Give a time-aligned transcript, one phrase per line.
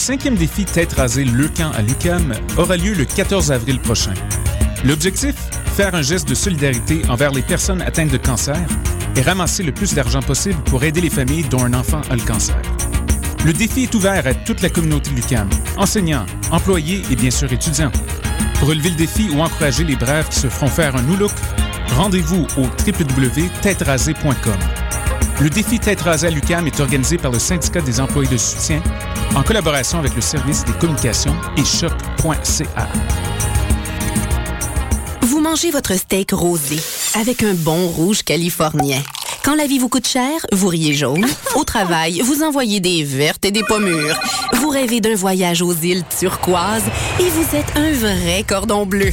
[0.00, 4.14] Le cinquième défi Tête rasée Le Camp à l'UCAM aura lieu le 14 avril prochain.
[4.82, 5.34] L'objectif?
[5.76, 8.56] Faire un geste de solidarité envers les personnes atteintes de cancer
[9.14, 12.22] et ramasser le plus d'argent possible pour aider les familles dont un enfant a le
[12.22, 12.56] cancer.
[13.44, 17.92] Le défi est ouvert à toute la communauté l'UCAM, enseignants, employés et bien sûr étudiants.
[18.58, 21.32] Pour relever le défi ou encourager les brèves qui se feront faire un new look,
[21.94, 24.58] rendez-vous au www.têterasée.com.
[25.42, 28.82] Le défi Tête rasée à l'UCAM est organisé par le syndicat des employés de soutien
[29.34, 32.88] en collaboration avec le service des communications et choc.ca.
[35.22, 36.78] Vous mangez votre steak rosé
[37.18, 39.02] avec un bon rouge californien.
[39.44, 41.26] Quand la vie vous coûte cher, vous riez jaune.
[41.54, 44.18] Au travail, vous envoyez des vertes et des pommures.
[44.54, 46.84] Vous rêvez d'un voyage aux îles turquoises
[47.18, 49.12] et vous êtes un vrai cordon bleu.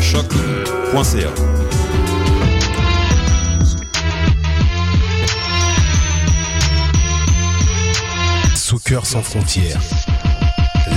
[0.00, 1.28] choc.ca.
[8.54, 9.80] Soccer sans frontières,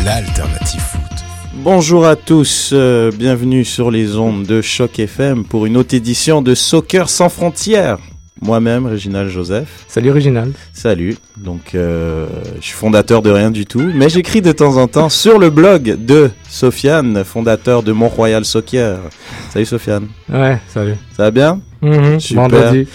[0.06, 1.02] l'alternative foot.
[1.56, 6.42] Bonjour à tous, euh, bienvenue sur les ondes de Choc FM pour une autre édition
[6.42, 8.00] de Soccer sans frontières.
[8.42, 9.86] Moi-même, Réginal Joseph.
[9.88, 10.52] Salut Réginal.
[10.74, 11.16] Salut.
[11.38, 12.26] Donc, euh,
[12.60, 15.50] je suis fondateur de rien du tout, mais j'écris de temps en temps sur le
[15.50, 18.98] blog de Sofiane, fondateur de Mont-Royal Soccer.
[19.52, 20.08] Salut Sofiane.
[20.32, 20.96] Ouais, salut.
[21.16, 21.62] Ça va bien?
[21.82, 22.42] Mhm, Super.
[22.50, 22.88] Vendredi.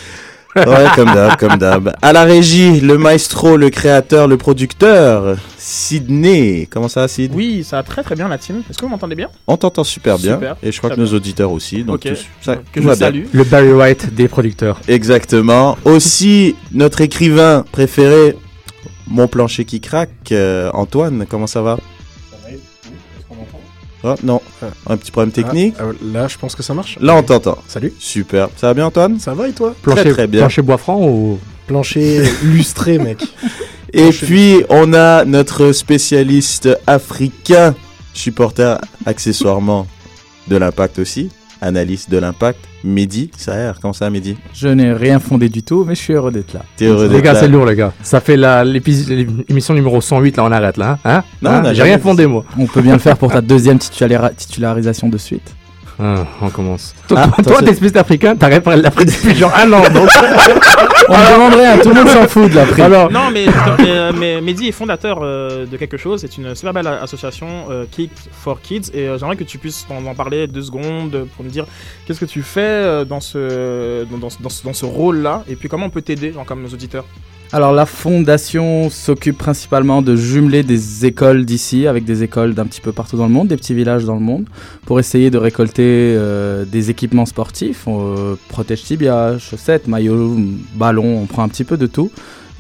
[0.67, 1.95] Ouais, comme d'hab, comme d'hab.
[2.03, 6.67] À la régie, le maestro, le créateur, le producteur, Sydney.
[6.71, 7.33] Comment ça va, Sid?
[7.35, 8.63] Oui, ça va très très bien la team.
[8.69, 9.29] Est-ce que vous m'entendez bien?
[9.47, 10.35] On t'entend super bien.
[10.35, 11.85] Super, et je crois que nos auditeurs aussi.
[11.85, 12.09] Donc, tout-
[12.41, 13.25] ça, que tout je salue.
[13.33, 14.81] Le Barry White des producteurs.
[14.89, 15.77] Exactement.
[15.85, 18.37] Aussi, notre écrivain préféré,
[19.07, 21.79] mon plancher qui craque, euh, Antoine, comment ça va?
[24.05, 24.41] Oh, non,
[24.87, 25.75] un petit problème technique.
[25.79, 26.99] Ah, euh, là, je pense que ça marche.
[27.01, 27.59] Là, on t'entend.
[27.67, 27.93] Salut.
[27.99, 28.49] Super.
[28.57, 29.19] Ça va bien, Antoine?
[29.19, 29.75] Ça va et toi?
[29.83, 30.41] Plancher, très bien.
[30.43, 31.39] Plancher bois franc ou.
[31.67, 33.25] Plancher lustré, mec.
[33.93, 37.75] Et puis, on a notre spécialiste africain,
[38.15, 39.87] supporter accessoirement
[40.47, 43.73] de l'impact aussi, analyste de l'impact, Mehdi Saher.
[43.81, 44.37] Comment ça, Mehdi?
[44.55, 46.63] Je n'ai rien fondé du tout, mais je suis heureux d'être là.
[46.77, 47.93] T'es heureux Les gars, c'est lourd, les gars.
[48.03, 50.99] Ça fait l'émission numéro 108, là, on arrête, là.
[51.05, 51.25] Hein, Hein?
[51.43, 51.73] Non, Hein?
[51.75, 52.45] J'ai rien fondé, moi.
[52.59, 55.55] On peut bien le faire pour ta deuxième titularisation de suite.
[56.01, 56.95] Ah, on commence.
[57.09, 59.73] Toi, Ah, toi, attends, toi, c'est- t'es spécialiste africain, t'as réparé l'Afrique depuis genre un
[59.73, 60.09] an, donc.
[61.11, 62.81] On me demanderait, hein, tout le monde s'en fout de l'Afrique.
[62.81, 63.47] Alors, Non, mais,
[63.79, 66.21] mais, mais Mehdi est fondateur euh, de quelque chose.
[66.21, 68.91] C'est une super belle association euh, Kids for Kids.
[68.93, 71.65] Et euh, j'aimerais que tu puisses en, en parler deux secondes euh, pour nous dire
[72.07, 75.45] qu'est-ce que tu fais euh, dans ce, dans, dans ce- dans ce, dans ce rôle-là.
[75.49, 77.07] Et puis comment on peut t'aider, genre comme nos auditeurs?
[77.51, 82.83] Alors la fondation s'occupe principalement de jumeler des écoles d'ici avec des écoles d'un petit
[82.83, 84.45] peu partout dans le monde, des petits villages dans le monde,
[84.85, 90.37] pour essayer de récolter euh, des équipements sportifs, euh, protège tibia, chaussettes, maillots,
[90.75, 92.11] ballons, on prend un petit peu de tout,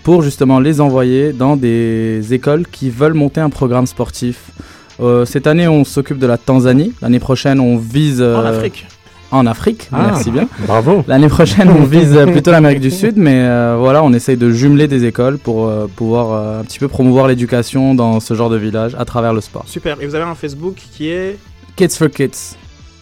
[0.04, 4.52] pour justement les envoyer dans des écoles qui veulent monter un programme sportif.
[5.00, 6.92] Euh, cette année, on s'occupe de la Tanzanie.
[7.02, 8.86] L'année prochaine, on vise En euh, Afrique.
[9.30, 10.06] En Afrique, Ah.
[10.12, 10.48] merci bien.
[10.66, 11.04] bravo.
[11.06, 14.50] L'année prochaine, on vise euh, plutôt l'Amérique du Sud, mais euh, voilà, on essaye de
[14.50, 18.48] jumeler des écoles pour euh, pouvoir euh, un petit peu promouvoir l'éducation dans ce genre
[18.48, 19.64] de village à travers le sport.
[19.66, 19.98] Super.
[20.00, 21.36] Et vous avez un Facebook qui est.
[21.76, 22.56] Kids for Kids.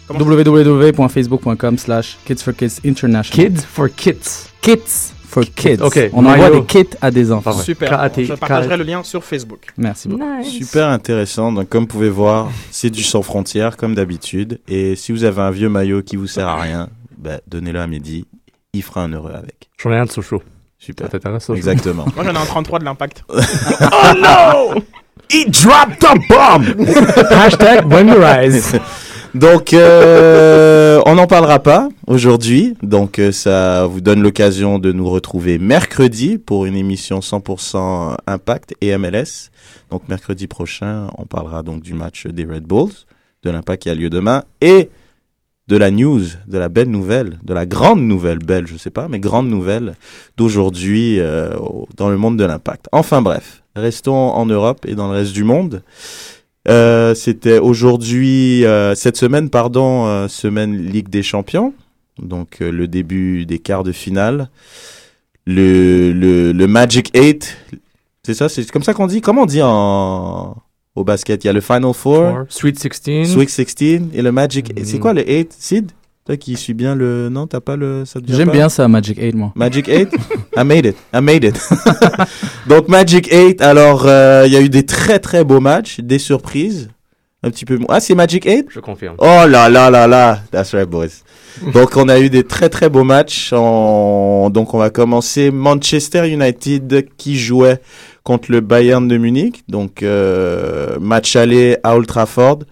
[0.09, 3.47] Www.facebook.com slash Kids for Kids International.
[3.49, 4.49] Kids for kids.
[4.61, 6.09] Kids for Kids.
[6.13, 7.53] On envoie des kits à des enfants.
[7.53, 8.09] Super.
[8.17, 9.67] Je partagerai le lien sur Facebook.
[9.77, 10.23] Merci beaucoup.
[10.43, 11.51] Super intéressant.
[11.51, 14.59] Donc, comme vous pouvez voir, c'est du sans frontières, comme d'habitude.
[14.67, 17.87] Et si vous avez un vieux maillot qui vous sert à rien, ben, donnez-le à
[17.87, 18.25] Mehdi.
[18.73, 19.69] Il fera un heureux avec.
[19.81, 20.43] J'en ai un de Sochaux.
[20.77, 21.07] Super.
[21.09, 22.05] Ça Exactement.
[22.15, 23.23] Moi j'en ai un 33 de l'impact.
[25.29, 26.63] He dropped a bomb!
[27.31, 28.79] Hashtag When You Rise.
[29.37, 32.75] Donc, euh, on n'en parlera pas aujourd'hui.
[32.81, 38.73] Donc, euh, ça vous donne l'occasion de nous retrouver mercredi pour une émission 100% Impact
[38.81, 39.51] et MLS.
[39.91, 42.93] Donc, mercredi prochain, on parlera donc du match des Red Bulls,
[43.43, 44.89] de l'Impact qui a lieu demain et
[45.67, 49.07] de la news, de la belle nouvelle, de la grande nouvelle, belle, je sais pas,
[49.07, 49.93] mais grande nouvelle
[50.37, 51.53] d'aujourd'hui euh,
[51.95, 52.87] dans le monde de l'Impact.
[52.91, 55.83] Enfin bref, restons en Europe et dans le reste du monde.
[56.69, 61.73] Euh, C'était aujourd'hui, euh, cette semaine, pardon, euh, semaine Ligue des Champions.
[62.19, 64.49] Donc le début des quarts de finale.
[65.45, 67.57] Le, le, le Magic 8,
[68.23, 69.21] C'est ça, c'est comme ça qu'on dit?
[69.21, 70.57] Comment on dit en
[70.95, 71.43] au basket?
[71.43, 73.31] Il y a le Final Four, Sweet 16.
[73.31, 74.73] Sweet 16 et le Magic.
[74.77, 74.83] Mm.
[74.83, 75.91] C'est quoi le 8 Sid
[76.27, 79.53] Toi qui suis bien le non, t'as pas le J'aime bien ça, Magic 8, moi.
[79.55, 80.09] Magic 8
[80.57, 80.97] I made it.
[81.13, 81.57] I made it.
[82.67, 86.19] Donc Magic 8, alors euh, il y a eu des très très beaux matchs, des
[86.19, 86.89] surprises.
[87.43, 89.15] Un petit peu Ah, c'est Magic 8 Je confirme.
[89.19, 91.23] Oh là là là là, that's right boys.
[91.73, 93.53] Donc on a eu des très très beaux matchs.
[93.53, 94.49] En...
[94.49, 97.79] Donc on va commencer Manchester United qui jouait
[98.25, 99.63] contre le Bayern de Munich.
[99.69, 102.63] Donc euh, match aller à Old Trafford.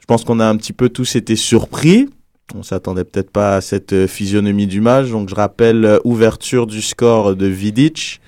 [0.00, 2.08] Je pense qu'on a un petit peu tous été surpris.
[2.54, 5.08] On s'attendait peut-être pas à cette euh, physionomie du match.
[5.10, 8.20] Donc je rappelle euh, ouverture du score de Vidic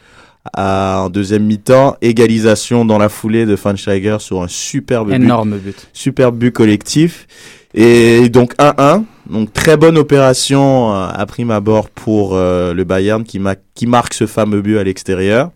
[0.54, 5.58] à, en deuxième mi-temps, égalisation dans la foulée de Schweinsteiger sur un superbe but Énorme
[5.58, 5.88] but.
[5.92, 7.26] super but collectif.
[7.74, 9.04] Et donc 1-1.
[9.30, 13.86] Donc très bonne opération euh, à prime abord pour euh, le Bayern qui, ma- qui
[13.86, 15.50] marque ce fameux but à l'extérieur.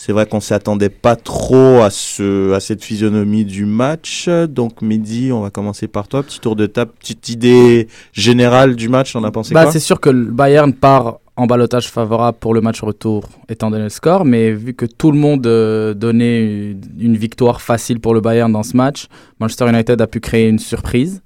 [0.00, 4.28] C'est vrai qu'on s'attendait pas trop à ce à cette physionomie du match.
[4.28, 6.22] Donc Mehdi, on va commencer par toi.
[6.22, 9.16] Petit tour de table, petite idée générale du match.
[9.16, 12.54] On a pensé Bah, quoi c'est sûr que le Bayern part en balotage favorable pour
[12.54, 16.70] le match retour, étant donné le score, mais vu que tout le monde euh, donnait
[16.70, 19.08] une, une victoire facile pour le Bayern dans ce match,
[19.40, 21.22] Manchester United a pu créer une surprise.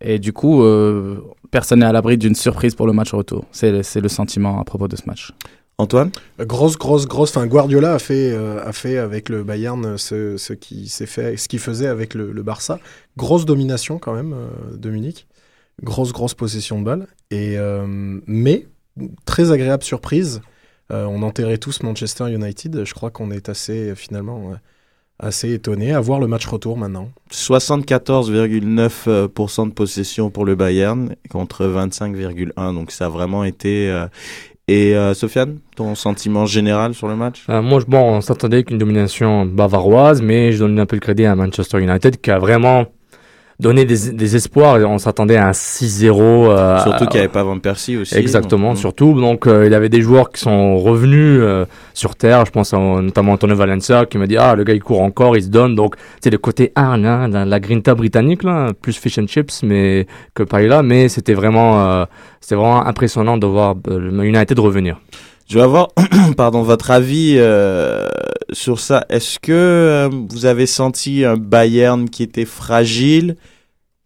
[0.00, 1.18] Et du coup, euh,
[1.52, 3.44] personne n'est à l'abri d'une surprise pour le match retour.
[3.52, 5.30] C'est c'est le sentiment à propos de ce match.
[5.80, 6.10] Antoine
[6.40, 7.30] Grosse, grosse, grosse.
[7.30, 11.06] Enfin, Guardiola a fait, euh, a fait avec le Bayern euh, ce, ce qui s'est
[11.06, 12.80] fait, ce qu'il faisait avec le, le Barça.
[13.16, 15.28] Grosse domination quand même euh, de Munich.
[15.84, 17.06] Grosse, grosse possession de balle.
[17.30, 17.86] Et euh,
[18.26, 18.66] mais
[19.24, 20.40] très agréable surprise.
[20.90, 22.82] Euh, on enterrait tous Manchester United.
[22.84, 24.54] Je crois qu'on est assez euh, finalement euh,
[25.20, 27.10] assez étonné à voir le match retour maintenant.
[27.30, 32.74] 74,9% de possession pour le Bayern contre 25,1.
[32.74, 33.88] Donc ça a vraiment été.
[33.90, 34.08] euh,
[34.68, 37.44] Et euh, Sofiane, ton sentiment général sur le match?
[37.48, 41.24] Euh, moi, bon, on s'attendait qu'une domination bavaroise, mais je donne un peu le crédit
[41.24, 42.84] à Manchester United qui a vraiment
[43.60, 44.76] donné des, des espoirs.
[44.88, 46.10] On s'attendait à un 6-0.
[46.12, 48.16] euh, Surtout qu'il n'y à- avait pas Van Persie aussi.
[48.16, 49.20] Exactement, donc, surtout.
[49.20, 51.64] Donc, euh, il y avait des joueurs qui sont revenus euh,
[51.94, 52.44] sur terre.
[52.46, 55.36] Je pense à, notamment Antonio Valencia qui me dit Ah, le gars, il court encore,
[55.36, 55.74] il se donne.
[55.74, 60.06] Donc, c'est le côté hargne, hein, la, grinta britannique, là, plus fish and chips mais,
[60.34, 60.82] que paella.
[60.82, 62.04] Mais c'était vraiment, euh,
[62.40, 65.00] c'était vraiment impressionnant de voir euh, le United revenir.
[65.48, 65.88] Je vais avoir
[66.36, 68.06] pardon, votre avis euh,
[68.52, 69.04] sur ça.
[69.08, 73.36] Est-ce que euh, vous avez senti un Bayern qui était fragile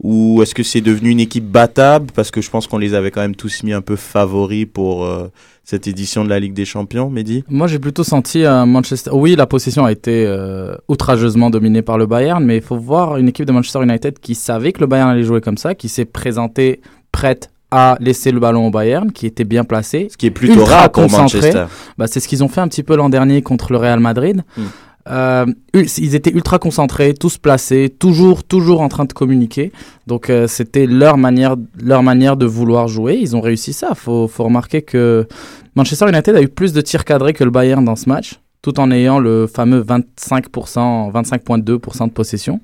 [0.03, 2.09] ou est-ce que c'est devenu une équipe battable?
[2.13, 5.05] Parce que je pense qu'on les avait quand même tous mis un peu favoris pour
[5.05, 5.29] euh,
[5.63, 9.11] cette édition de la Ligue des Champions, Mehdi Moi, j'ai plutôt senti un Manchester.
[9.13, 13.17] Oui, la possession a été euh, outrageusement dominée par le Bayern, mais il faut voir
[13.17, 15.89] une équipe de Manchester United qui savait que le Bayern allait jouer comme ça, qui
[15.89, 16.81] s'est présentée
[17.13, 20.09] prête à laisser le ballon au Bayern, qui était bien placée.
[20.11, 21.39] Ce qui est plutôt rare pour concentré.
[21.39, 21.65] Manchester.
[21.97, 24.45] Bah, c'est ce qu'ils ont fait un petit peu l'an dernier contre le Real Madrid.
[24.57, 24.63] Mm.
[25.09, 29.73] Euh, ils étaient ultra concentrés, tous placés, toujours, toujours en train de communiquer.
[30.07, 33.19] Donc euh, c'était leur manière, leur manière de vouloir jouer.
[33.21, 33.95] Ils ont réussi ça.
[33.95, 35.27] Faut, faut remarquer que
[35.75, 38.79] Manchester United a eu plus de tirs cadrés que le Bayern dans ce match, tout
[38.79, 42.61] en ayant le fameux 25%, 25,2% de possession.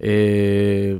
[0.00, 0.96] Et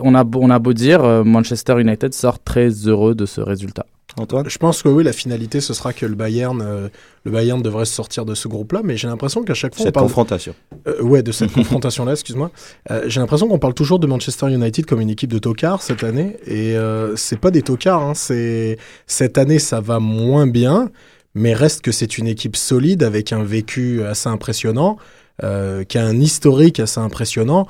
[0.00, 3.40] on a, beau- on a beau dire, euh, Manchester United sort très heureux de ce
[3.40, 3.86] résultat.
[4.16, 6.88] Antoine Je pense que oui, la finalité, ce sera que le Bayern, euh,
[7.24, 9.84] le Bayern devrait se sortir de ce groupe-là, mais j'ai l'impression qu'à chaque fois, on
[9.86, 10.54] Cette parle confrontation.
[10.88, 12.50] Euh, ouais, de cette confrontation-là, excuse-moi.
[12.90, 16.02] Euh, J'ai l'impression qu'on parle toujours de Manchester United comme une équipe de tocards cette
[16.04, 18.02] année, et euh, c'est pas des tocards.
[18.02, 18.76] Hein, c'est
[19.06, 20.90] cette année, ça va moins bien,
[21.34, 24.96] mais reste que c'est une équipe solide avec un vécu assez impressionnant,
[25.44, 27.68] euh, qui a un historique assez impressionnant.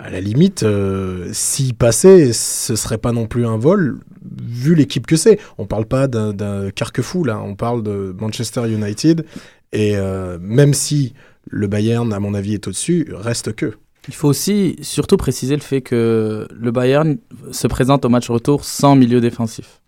[0.00, 3.98] À la limite, euh, s'il passait, ce serait pas non plus un vol,
[4.40, 5.40] vu l'équipe que c'est.
[5.58, 9.24] On parle pas d'un- carquefou là, on parle de Manchester United,
[9.72, 11.14] et euh, même si
[11.50, 13.72] le Bayern, à mon avis, est au-dessus, reste que.
[14.06, 17.18] Il faut aussi surtout préciser le fait que le Bayern
[17.50, 19.82] se présente au match retour sans milieu défensif.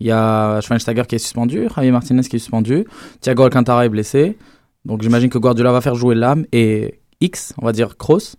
[0.00, 2.84] Il y a Schweinsteiger qui est suspendu, Javier Martinez qui est suspendu,
[3.20, 4.36] Thiago Alcantara est blessé.
[4.84, 8.34] Donc j'imagine que Guardiola va faire jouer l'âme et X, on va dire Kroos,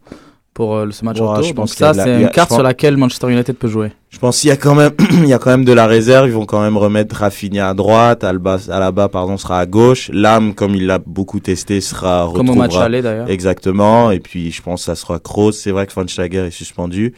[0.54, 1.44] pour euh, ce match Ouais, retour.
[1.44, 3.92] je Donc ça, c'est une carte sur laquelle Manchester United peut jouer.
[4.10, 6.28] Je pense qu'il y a quand même, il y a quand même de la réserve.
[6.28, 10.12] Ils vont quand même remettre Rafinha à droite, Alba, Alaba, pardon, sera à gauche.
[10.14, 13.30] Lam, comme il l'a beaucoup testé, sera Comme au match retrouvera- aller d'ailleurs.
[13.30, 14.12] Exactement.
[14.12, 15.52] Et puis, je pense que ça sera Kroos.
[15.54, 17.14] C'est vrai que Van Steiger est suspendu.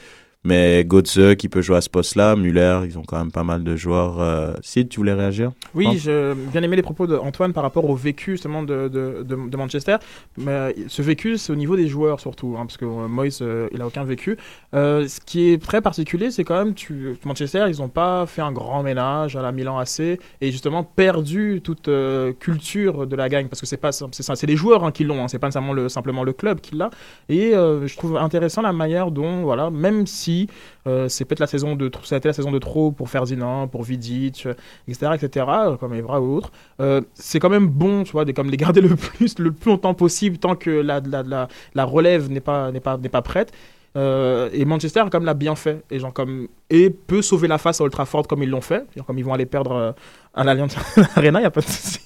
[0.46, 3.64] Mais Götze qui peut jouer à ce poste-là, Muller, ils ont quand même pas mal
[3.64, 4.22] de joueurs.
[4.22, 4.54] Euh...
[4.62, 5.52] Sid, tu voulais réagir?
[5.74, 9.50] Oui, j'ai bien aimé les propos d'Antoine par rapport au vécu justement de, de, de,
[9.50, 9.98] de Manchester.
[10.38, 13.68] Mais ce vécu, c'est au niveau des joueurs surtout, hein, parce que euh, Moyes, euh,
[13.74, 14.38] il a aucun vécu.
[14.76, 18.44] Euh, ce qui est très particulier, c'est quand même tu, Manchester, ils n'ont pas fait
[18.44, 20.20] un grand ménage à la Milan AC et
[20.52, 21.90] justement perdu toute
[22.40, 25.28] culture de la gagne, parce que c'est pas c'est les joueurs hein, qui l'ont, hein,
[25.28, 26.92] c'est pas nécessairement le, simplement le club qui l'a.
[27.30, 30.35] Et je trouve intéressant la manière dont, voilà, même si
[30.88, 33.10] euh, c'est peut-être la saison de, trop- ça a été la saison de trop pour
[33.10, 34.54] Ferdinand, pour Vidic, euh,
[34.88, 36.52] etc., etc., euh, comme Evra ou autre.
[37.14, 39.94] C'est quand même bon, tu vois, de comme les garder le plus, le plus longtemps
[39.94, 43.52] possible tant que la, la, la, la relève n'est pas, n'est pas, n'est pas prête.
[43.96, 47.80] Euh, et Manchester comme l'a bien fait et genre comme et peut sauver la face
[47.80, 49.92] à Old Trafford comme ils l'ont fait Genre, comme ils vont aller perdre euh,
[50.34, 50.76] à l'Allianz
[51.16, 52.00] Arena il y a pas de souci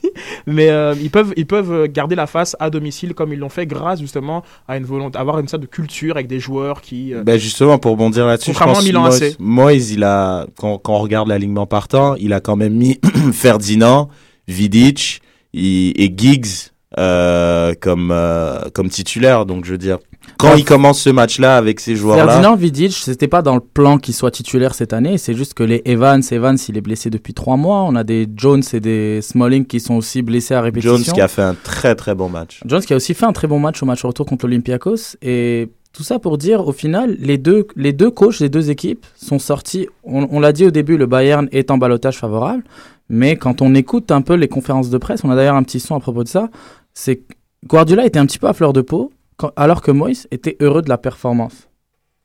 [0.45, 3.65] mais euh, ils peuvent ils peuvent garder la face à domicile comme ils l'ont fait
[3.65, 7.23] grâce justement à une volonté avoir une sorte de culture avec des joueurs qui euh,
[7.23, 9.35] Ben justement, pour bondir là-dessus, je pense Milan AC.
[9.39, 12.99] Moyes, il a, quand, quand on regarde l'alignement partant, il a quand même mis
[13.33, 14.09] Ferdinand,
[14.47, 15.21] Vidic
[15.53, 19.45] et, et Giggs euh, comme, euh, comme titulaire.
[19.45, 19.99] Donc, je veux dire,
[20.37, 20.59] quand Ouais.
[20.59, 24.13] il commence ce match-là avec ces joueurs-là, Ferdinand Vidic, c'était pas dans le plan qu'il
[24.13, 25.17] soit titulaire cette année.
[25.17, 27.83] C'est juste que les Evans, Evans, il est blessé depuis trois mois.
[27.83, 30.97] On a des Jones et des Smalling qui sont aussi blessés à répétition.
[30.97, 32.61] Jones qui a fait un très très bon match.
[32.65, 35.15] Jones qui a aussi fait un très bon match au match retour contre l'Olympiakos.
[35.21, 39.05] Et tout ça pour dire, au final, les deux, les deux coachs des deux équipes
[39.15, 39.87] sont sortis.
[40.03, 42.63] On, on l'a dit au début, le Bayern est en balotage favorable.
[43.09, 45.79] Mais quand on écoute un peu les conférences de presse, on a d'ailleurs un petit
[45.79, 46.49] son à propos de ça,
[46.93, 47.23] c'est que
[47.65, 50.81] Guardiola était un petit peu à fleur de peau, quand- alors que Moïse était heureux
[50.81, 51.67] de la performance.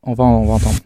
[0.03, 0.81] On va, on entendre.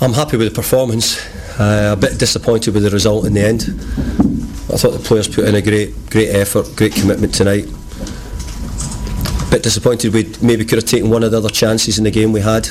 [0.00, 1.18] I'm happy with the performance.
[1.60, 3.62] Uh, a bit disappointed with the result in the end.
[4.72, 7.66] I thought the players put in a great, great effort, great commitment tonight.
[9.50, 12.32] bit disappointed we maybe could have taken one of the other chances in the game
[12.32, 12.66] we had.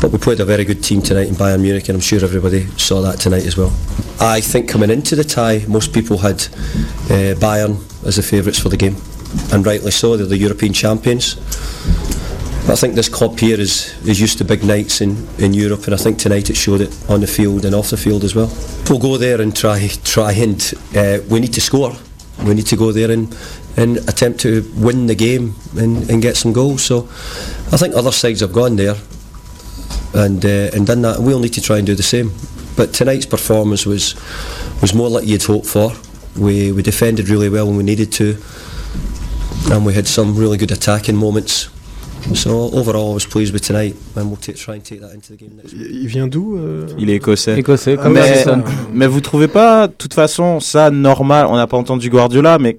[0.00, 2.66] But we played a very good team tonight in Bayern Munich, and I'm sure everybody
[2.76, 3.72] saw that tonight as well.
[4.20, 6.40] I think coming into the tie, most people had
[7.10, 8.96] uh, Bayern as the favourites for the game,
[9.52, 10.16] and rightly so.
[10.16, 11.34] They're the European champions.
[12.66, 15.84] But I think this club here is, is used to big nights in, in Europe,
[15.86, 18.34] and I think tonight it showed it on the field and off the field as
[18.34, 18.52] well.
[18.88, 21.92] We'll go there and try try and uh, we need to score.
[22.44, 23.36] We need to go there and,
[23.76, 26.82] and attempt to win the game and, and get some goals.
[26.84, 27.08] So
[27.72, 28.94] I think other sides have gone there
[30.14, 32.30] and uh, and done that, we'll need to try and do the same.
[32.76, 34.14] But tonight's performance was
[34.80, 35.92] was more like you'd hoped for.
[36.36, 38.36] We we defended really well when we needed to,
[39.70, 41.68] and we had some really good attacking moments.
[42.34, 45.36] So overall, I was pleased with tonight, and we'll try and take that into the
[45.38, 45.88] game next week.
[45.90, 46.86] Il vient d'où euh?
[46.98, 47.58] Il est écossais.
[47.58, 48.58] Écossais, Ah comme mais, ça.
[48.92, 51.46] mais vous trouvez pas, de toute façon, ça normal?
[51.48, 52.78] On n'a pas entendu Guardiola, mais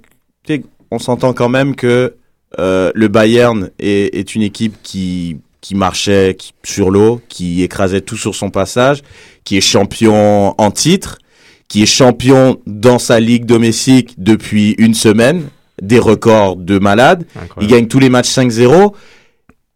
[0.92, 2.14] on s'entend quand même que
[2.60, 8.18] euh, le Bayern est, est une équipe qui qui marchait sur l'eau, qui écrasait tout
[8.18, 9.02] sur son passage,
[9.44, 11.20] qui est champion en titre,
[11.68, 15.50] qui est champion dans sa ligue domestique depuis une semaine,
[15.82, 17.26] des records de malade.
[17.62, 18.94] Il gagne tous les matchs 5-0.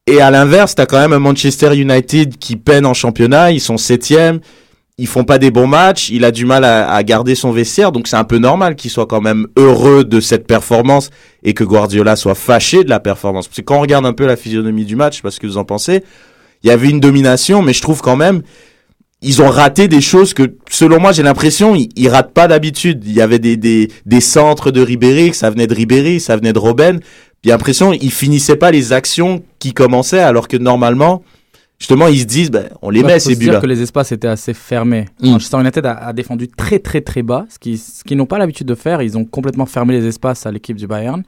[0.07, 3.77] Et à l'inverse, t'as quand même un Manchester United qui peine en championnat, ils sont
[3.77, 4.41] septième,
[4.97, 7.91] ils font pas des bons matchs, il a du mal à, à garder son vestiaire,
[7.91, 11.09] donc c'est un peu normal qu'il soit quand même heureux de cette performance
[11.43, 13.47] et que Guardiola soit fâché de la performance.
[13.47, 15.39] Parce que quand on regarde un peu la physionomie du match, je sais pas ce
[15.39, 16.03] que vous en pensez,
[16.63, 18.43] il y avait une domination, mais je trouve quand même
[19.23, 23.03] ils ont raté des choses que, selon moi, j'ai l'impression, ils, ils ratent pas d'habitude.
[23.05, 26.51] Il y avait des, des, des centres de Ribéry, ça venait de Ribéry, ça venait
[26.51, 26.99] de Robben.
[27.43, 31.23] J'ai l'impression, ils finissaient pas les actions qui commençaient, alors que normalement,
[31.83, 33.59] justement, ils se disent, ben, on les Ouais, met, ces buts-là.
[33.59, 35.05] que les espaces étaient assez fermés.
[35.21, 35.31] Mm.
[35.31, 38.37] Manchester United a, a défendu très très très bas, ce qu'ils ce qu'ils n'ont pas
[38.37, 39.01] l'habitude de faire.
[39.01, 41.23] Ils ont complètement fermé les espaces à l'équipe du Bayern.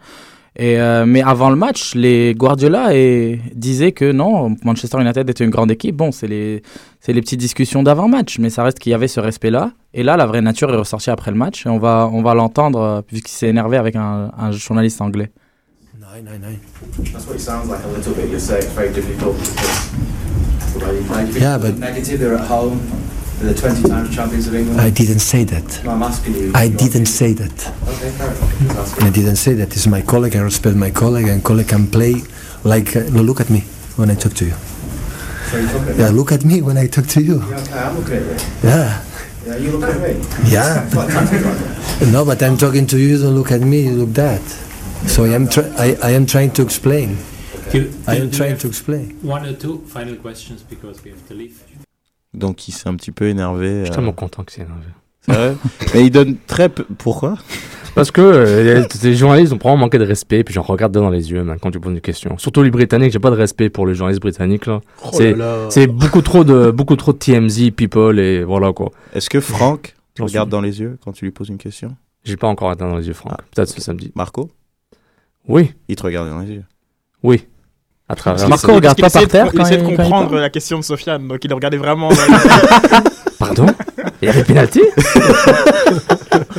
[0.58, 5.44] Et euh, mais avant le match, les Guardiola et, disaient que non, Manchester United était
[5.44, 5.98] une grande équipe.
[5.98, 6.64] Bon, c'est les,
[7.06, 9.74] les petites discussions d'avant-match, mais ça reste qu'il y avait ce respect-là.
[9.94, 11.66] Et là, la vraie nature est ressortie après le match.
[11.66, 15.30] Et on va, on va l'entendre, euh, puisqu'il s'est énervé avec un, un journaliste anglais.
[16.16, 16.60] Nine, nine, nine.
[17.12, 18.30] That's what it sounds like a little bit.
[18.30, 19.92] You're saying it's very difficult because
[20.74, 21.22] the way you play.
[21.24, 22.22] Do you think Yeah, but- negative.
[22.22, 22.80] They're at home.
[23.40, 24.80] They're the 20 times champions of England.
[24.80, 25.84] I didn't say that.
[25.84, 26.54] no, I'm asking you.
[26.56, 27.52] I didn't say that.
[27.90, 29.04] Okay, fair enough.
[29.04, 29.76] I didn't say that.
[29.76, 30.38] It's my colleague.
[30.38, 32.24] I respect my colleague, and colleague can play
[32.64, 32.96] like.
[32.96, 33.60] Uh, look at me
[33.98, 34.54] when I talk to you.
[35.52, 37.40] So you look at Yeah, look at me when I talk to you.
[37.42, 38.70] Yeah, okay, I'm looking at you.
[38.70, 39.04] Yeah,
[39.48, 40.24] Yeah, you look at me.
[40.50, 40.86] yeah.
[40.96, 42.08] What tactic like that?
[42.14, 43.08] No, but I'm talking to you.
[43.08, 43.82] You don't look at me.
[43.82, 44.42] You look that.
[45.08, 45.48] So I am.
[45.48, 47.10] Try- I, I am trying to explain.
[47.72, 49.16] Do, I do- am do you trying have to explain.
[49.24, 51.54] One or two final questions because we have to leave?
[52.34, 53.68] Donc, il s'est un petit peu énervé.
[53.80, 54.84] Je suis euh, tellement content que c'est énervé.
[55.22, 55.56] c'est vrai.
[55.94, 56.86] Mais il donne très peu.
[56.98, 57.38] Pourquoi?
[57.96, 61.10] Parce que euh, les, les journalistes ont probablement manqué de respect, puis j'en regarde dans
[61.10, 62.38] les yeux quand tu poses une question.
[62.38, 64.82] Surtout les Britanniques, j'ai pas de respect pour les journalistes britanniques là.
[65.02, 65.68] Oh c'est là là.
[65.70, 68.92] c'est beaucoup trop de beaucoup trop de TMZ people et voilà quoi.
[69.14, 71.58] Est-ce que Franck te J'en regarde suis- dans les yeux quand tu lui poses une
[71.58, 71.96] question?
[72.26, 73.38] J'ai pas encore atteint dans les yeux Franck.
[73.56, 74.12] Peut-être ce samedi.
[74.14, 74.50] Marco?
[75.48, 76.64] Oui, Il te regarde dans les yeux.
[77.24, 77.46] oui.
[78.08, 78.48] À travers.
[78.48, 81.44] Marco regarde pas par terre de, il essayait de comprendre la question de Sofiane, donc
[81.44, 82.10] il le regardait vraiment.
[83.40, 83.66] Pardon?
[84.22, 84.82] Il y avait penalty?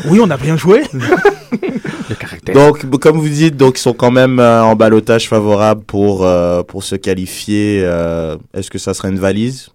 [0.09, 0.83] Oui, on a bien joué.
[0.93, 2.55] Le caractère.
[2.55, 6.63] Donc, comme vous dites, donc ils sont quand même euh, en balotage favorable pour euh,
[6.63, 7.83] pour se qualifier.
[7.85, 9.69] euh, Est-ce que ça serait une valise?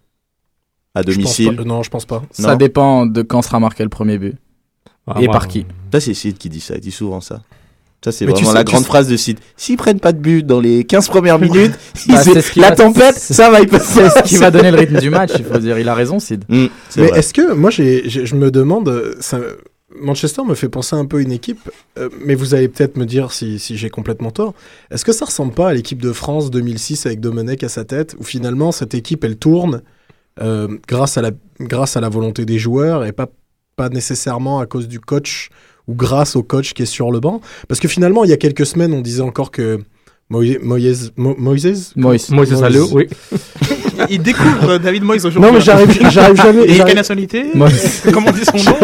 [0.96, 2.22] À Je domicile pas- Non, je pense pas.
[2.32, 4.36] Ça dépend de quand sera marqué le premier but.
[5.08, 6.76] Ah, Et par qui Ça, c'est Sid qui dit ça.
[6.76, 7.42] Il dit souvent ça.
[8.04, 9.38] Ça, c'est Mais tu vraiment sais- la grande sais- phrase de Sid.
[9.56, 11.74] S'ils prennent pas de but dans les 15 premières minutes,
[12.08, 14.10] Bah, c'est ce la va- tempête, c'est- ça va y passer.
[14.10, 15.78] C'est ce qui va donner le rythme du match, il faut dire.
[15.78, 16.44] Il a raison, Sid.
[16.50, 17.20] Mm, c'est Mais vrai.
[17.20, 19.40] est-ce que moi j'ai, j'ai- je me demande, ça,
[20.00, 23.06] Manchester me fait penser un peu à une équipe, euh, mais vous allez peut-être me
[23.06, 24.54] dire si, si j'ai complètement tort.
[24.90, 28.16] Est-ce que ça ressemble pas à l'équipe de France 2006 avec Domenech à sa tête,
[28.18, 29.82] où finalement cette équipe elle tourne
[30.42, 33.28] euh, grâce à la grâce à la volonté des joueurs et pas
[33.76, 35.50] pas nécessairement à cause du coach
[35.88, 38.38] ou grâce au coach qui est sur le banc Parce que finalement il y a
[38.38, 39.80] quelques semaines on disait encore que
[40.30, 41.92] Moïse Moïse Mo- Moïse?
[41.98, 42.28] Moïse.
[42.58, 43.08] Salou, oui.
[44.10, 45.42] Il découvre David Moyes aujourd'hui.
[45.42, 48.02] Non mais j'arrive j'arrive jamais Et quelle nationalité Moïse.
[48.14, 48.78] Comment on dit son nom?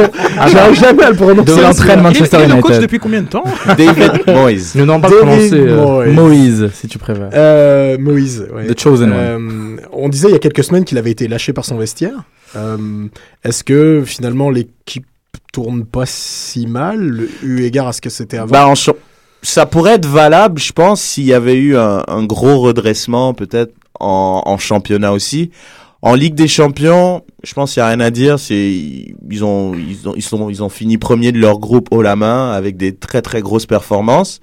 [0.52, 1.56] J'arrive jamais à le prononcer.
[1.56, 2.82] De l'entraîne Manchester il est coach United.
[2.82, 3.44] depuis combien de temps?
[3.78, 4.74] David Moyes.
[4.76, 5.54] Nous n'en pas David prononcer.
[5.56, 6.12] euh.
[6.14, 7.30] Moïse, si tu préfères.
[7.34, 8.68] Euh, Moïse, ouais.
[8.68, 9.18] The Chosen One.
[9.18, 12.24] Euh, on disait il y a quelques semaines qu'il avait été lâché par son vestiaire.
[12.56, 12.78] Euh,
[13.44, 15.06] Est-ce que finalement l'équipe
[15.58, 18.76] tourne pas si mal, eu égard à ce que c'était avant Bah, en
[19.42, 24.56] ça pourrait être valable, je pense, s'il y avait eu un, gros redressement, peut-être en,
[24.60, 25.50] championnat aussi.
[26.04, 28.38] En Ligue des Champions, je pense qu'il n'y a rien à dire.
[28.38, 28.72] C'est
[29.32, 32.16] ils ont ils ont ils sont ils ont fini premier de leur groupe haut la
[32.16, 34.42] main avec des très très grosses performances.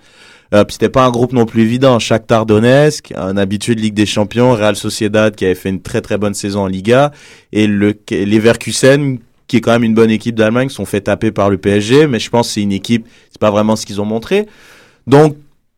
[0.52, 2.00] Euh, c'était pas un groupe non plus évident.
[2.00, 6.00] Shakhtar Donetsk, un habitué de Ligue des Champions, Real Sociedad qui avait fait une très
[6.00, 7.12] très bonne saison en Liga
[7.52, 11.50] et le Leverkusen qui est quand même une bonne équipe d'Allemagne, sont fait taper par
[11.50, 14.06] le PSG, mais je pense que c'est une équipe, c'est pas vraiment ce qu'ils ont
[14.06, 14.46] montré.
[15.06, 15.36] Donc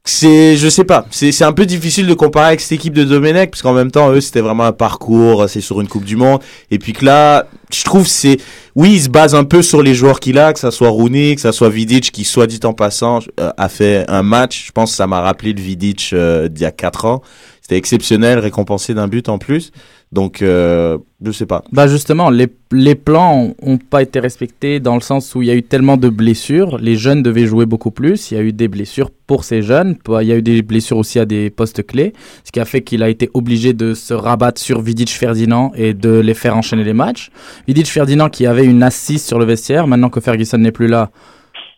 [0.08, 3.50] c'est, je sais pas, c'est un peu difficile de comparer avec cette équipe de Domenech,
[3.50, 6.40] parce qu'en même temps, eux, c'était vraiment un parcours, c'est sur une Coupe du Monde,
[6.70, 8.36] et puis que là, je trouve c'est,
[8.76, 11.34] oui, il se base un peu sur les joueurs qu'il a, que ça soit Rooney,
[11.34, 14.72] que ça soit Vidic, qui, soit dit en passant, euh, a fait un match, je
[14.72, 17.20] pense que ça m'a rappelé le Vidic euh, d'il y a quatre ans,
[17.60, 19.72] c'était exceptionnel, récompensé d'un but en plus,
[20.12, 21.64] donc euh, je sais pas.
[21.72, 25.50] Bah justement, les, les plans ont pas été respectés dans le sens où il y
[25.50, 26.78] a eu tellement de blessures.
[26.78, 28.30] Les jeunes devaient jouer beaucoup plus.
[28.30, 29.96] Il y a eu des blessures pour ces jeunes.
[30.04, 32.12] Bah, Il y a eu des blessures aussi à des postes clés,
[32.44, 35.92] ce qui a fait qu'il a été obligé de se rabattre sur Vidic Ferdinand et
[35.92, 37.30] de les faire enchaîner les matchs.
[37.66, 41.10] Vidic Ferdinand qui avait une assise sur le vestiaire, maintenant que Ferguson n'est plus là,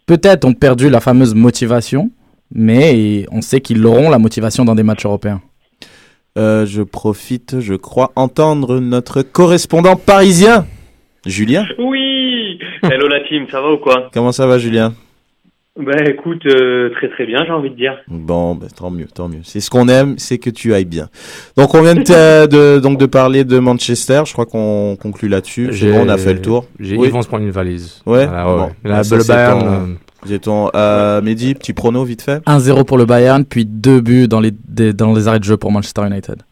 [0.07, 2.11] peut-être ont perdu la fameuse motivation,
[2.53, 5.41] mais on sait qu'ils auront la motivation dans des matchs européens.
[6.37, 10.67] Euh, je profite, je crois, entendre notre correspondant parisien,
[11.27, 11.67] Julien.
[11.79, 14.95] Oui Hello la team, ça va ou quoi Comment ça va, Julien
[15.77, 17.97] Bah écoute, euh, très très bien j'ai envie de dire.
[18.07, 19.41] Bon, bah, tant mieux, tant mieux.
[19.43, 21.09] C'est ce qu'on aime, c'est que tu ailles bien.
[21.57, 24.23] Donc, on vient de, donc de parler de Manchester.
[24.27, 25.71] Je crois qu'on conclut là-dessus.
[25.91, 26.67] Bon, on a fait le tour.
[26.79, 27.09] j'ai- Oui.
[27.09, 28.01] Ils vont se prendre une valise.
[28.07, 28.27] Ouais.
[28.27, 28.71] Voilà, ouais, Bon.
[28.85, 29.17] La- Ça,
[30.25, 32.43] le c'est Bayern, ton- euh, Mehdi, petit prono vite fait.
[32.47, 35.57] 1-0 pour le Bayern, puis deux buts dans les, des- dans les arrêts de jeu
[35.57, 36.43] pour Manchester United.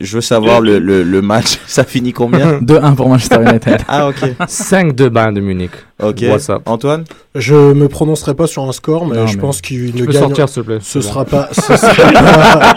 [0.00, 1.58] Je veux savoir le, le, le match.
[1.66, 3.78] Ça finit combien 2-1 pour Manchester United.
[3.88, 4.16] Ah, ok.
[4.40, 5.70] 5-2 Bayern de Munich.
[6.02, 6.24] Ok.
[6.28, 6.62] What's up?
[6.66, 7.04] Antoine
[7.34, 10.12] Je me prononcerai pas sur un score, mais Non, je mais pense qu'il ne peux
[10.12, 10.22] gagne.
[10.22, 10.78] sortir, s'il te plaît.
[10.80, 11.48] Ce sera pas.
[11.52, 12.76] Ce sera pas,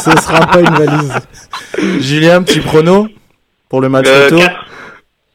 [0.00, 1.12] ce sera pas une valise.
[2.00, 3.08] Julien, petit prono
[3.68, 4.40] pour le match retour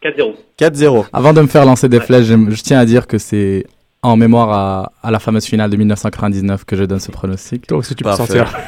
[0.01, 0.33] 4 4-0.
[0.59, 1.05] 4-0.
[1.13, 3.65] Avant de me faire lancer des flèches, j'aime- je tiens à dire que c'est
[4.03, 7.69] en mémoire à, à la fameuse finale de 1999 que je donne ce pronostic.
[7.69, 8.51] Donc, si tu peux sortir.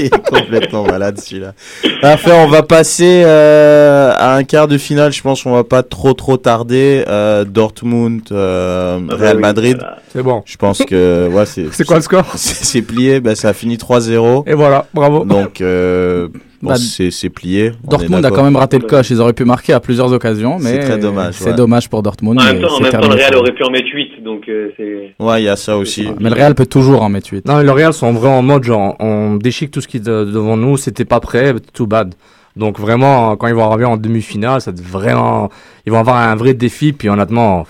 [0.00, 1.54] Il est complètement malade celui-là.
[2.00, 5.12] Parfait, on va passer euh, à un quart de finale.
[5.12, 7.04] Je pense qu'on va pas trop trop tarder.
[7.08, 9.78] Euh, Dortmund, euh, Ah bah Real Madrid.
[10.12, 10.42] C'est bon.
[10.46, 12.24] Je pense que ouais, c'est C'est quoi le score?
[12.36, 13.18] c'est plié.
[13.20, 14.44] Ben, ça a fini 3-0.
[14.48, 15.24] Et voilà, bravo.
[15.24, 16.28] Donc euh,
[16.62, 17.72] bon, Bah, c'est plié.
[17.84, 19.10] Dortmund a quand même raté le coche.
[19.10, 21.54] Ils auraient pu marquer à plusieurs occasions, mais C'est très dommage, C'est ouais.
[21.54, 22.40] dommage pour Dortmund.
[22.40, 23.14] En même temps, en c'est même temps le.
[23.14, 25.14] Real aurait pu en mettre 8, donc euh, c'est...
[25.18, 26.08] Ouais, il y a ça aussi.
[26.20, 27.46] Mais le Real peut toujours en mettre 8.
[27.46, 30.00] Non, mais le Real sont vraiment en mode genre, on déchique tout ce qui est
[30.00, 32.14] de- devant nous, c'était pas prêt, too bad.
[32.56, 35.48] Donc vraiment, quand ils vont arriver en demi-finale, ça vraiment,
[35.86, 37.64] ils vont avoir un vrai défi, puis honnêtement,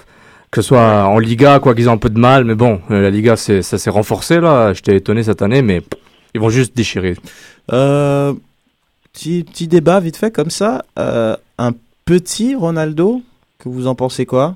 [0.50, 3.02] que ce soit en Liga, quoi qu'ils aient un peu de mal, mais bon, euh,
[3.02, 6.00] la Liga, c'est, ça s'est renforcé là, j'étais étonné cette année, mais pff,
[6.34, 7.16] ils vont juste déchirer.
[7.72, 8.32] Euh,
[9.18, 10.84] petit petit débat vite fait comme ça.
[10.98, 11.72] Euh, un
[12.04, 13.20] petit Ronaldo,
[13.58, 14.54] que vous en pensez quoi?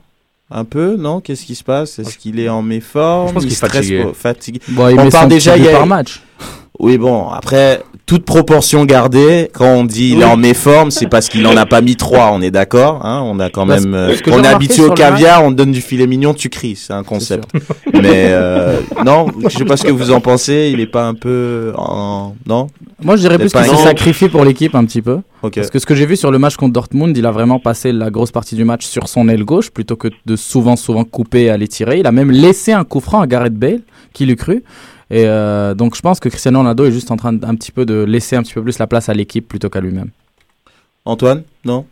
[0.50, 1.20] Un peu, non?
[1.20, 1.98] Qu'est-ce qui se passe?
[1.98, 3.28] Est-ce qu'il est en méforme?
[3.28, 4.04] Je pense qu'il est stresse fatigué.
[4.04, 4.60] pas- fatigué.
[4.68, 6.22] Bon, il On met part son déjà il y a- par match.
[6.78, 11.28] Oui, bon, après, toute proportion gardée, quand on dit il est en méforme, c'est parce
[11.28, 13.94] qu'il en a pas mis trois, on est d'accord hein On a quand Parce- même...
[13.94, 16.92] euh, on est habitué au caviar, on te donne du filet mignon, tu cries, c'est
[16.92, 17.48] un concept.
[17.94, 21.14] Mais euh, non, je sais pas ce que vous en pensez, il est pas un
[21.14, 22.34] peu en...
[22.46, 22.66] Non?
[23.02, 25.18] Moi, je dirais plus qu'il pas s'est un- sacrifié pour l'équipe un petit peu.
[25.40, 27.90] Parce que ce que j'ai vu sur le match contre Dortmund, il a vraiment passé
[27.92, 31.42] la grosse partie du match sur son aile gauche plutôt que de souvent, souvent couper
[31.44, 31.98] et aller tirer.
[31.98, 33.80] Il a même laissé un coup franc à Gareth Bale,
[34.12, 34.62] qui l'eût cru.
[35.12, 37.84] Et euh, donc, je pense que Cristiano Ronaldo est juste en train d'un petit peu
[37.86, 40.08] de laisser un petit peu plus la place à l'équipe plutôt qu'à lui-même.
[41.04, 41.84] Antoine Non?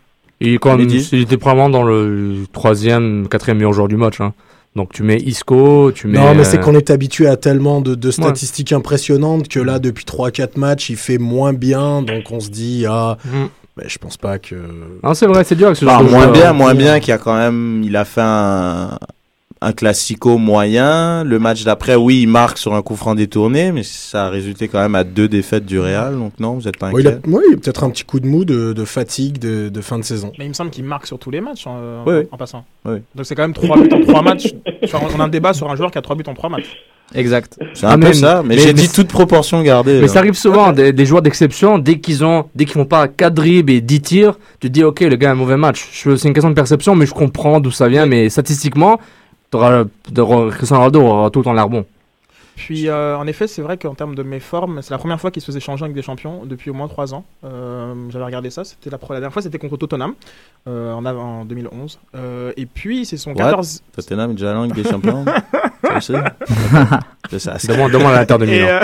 [0.61, 4.21] Quand il était probablement dans le troisième, quatrième meilleur joueur du match.
[4.23, 4.33] hein.
[4.77, 6.17] Donc tu mets Isco, tu mets.
[6.19, 9.79] Non, mais euh, c'est qu'on est habitué à tellement de, de statistiques impressionnantes que là,
[9.81, 12.01] depuis 3-4 matchs, il fait moins bien.
[12.03, 13.49] Donc on se dit, ah, Mhm.
[13.77, 14.55] ben, je pense pas que.
[15.03, 16.33] Non, c'est vrai, c'est dur avec ce Bah, genre de moins joueur.
[16.33, 18.97] bien, moins bien qu'il y a quand même, il a fait un,
[19.63, 21.23] un classico moyen.
[21.25, 24.69] Le match d'après, oui, il marque sur un coup franc détourné, mais ça a résulté
[24.69, 26.17] quand même à deux défaites du Real.
[26.17, 27.23] Donc non, vous êtes pas Oui, il a- inquiet.
[27.29, 30.33] oui, peut-être un petit coup de mou de, de fatigue de, de fin de saison.
[30.39, 32.23] Mais il me semble qu'il marque sur tous les matchs en, Oui, oui.
[32.31, 32.65] en passant.
[32.87, 32.99] Oui.
[33.15, 34.55] Donc c'est quand même 3 buts en 3 matchs.
[35.15, 36.77] On a un débat sur un joueur qui a 3 buts en 3 matchs.
[37.13, 37.59] Exact.
[37.75, 39.95] C'est un peu ça, mais, j'ai dit toute proportion gardée.
[39.97, 40.09] Mais là.
[40.09, 43.35] ça arrive souvent, des, des joueurs d'exception, dès qu'ils ont, dès qu'ils font pas 4
[43.35, 45.89] dribbles et 10 tirs, tu te dis, ok, le gars a un mauvais match.
[45.93, 48.07] Je- C'est une question de perception, mais je comprends d'où ça vient.
[48.07, 49.01] Mais statistiquement,
[49.51, 51.85] Cristiano Ronaldo tout le temps l'air bon.
[52.67, 55.41] Puis euh, en effet, c'est vrai qu'en termes de méforme, c'est la première fois qu'il
[55.41, 57.25] se faisait changer avec des champions depuis au moins 3 ans.
[57.45, 60.13] Euh, J'avais regardé ça, c'était la, la dernière fois c'était contre Tottenham
[60.69, 61.99] euh, en, av- en 2011.
[62.15, 63.45] Euh, et puis c'est son What?
[63.45, 63.83] 14.
[63.97, 65.25] Tottenham est déjà Ligue des Champions?
[67.31, 67.59] C'est ça.
[67.59, 68.67] c'est- Demande, demande à l'Inter de Milan.
[68.69, 68.81] euh,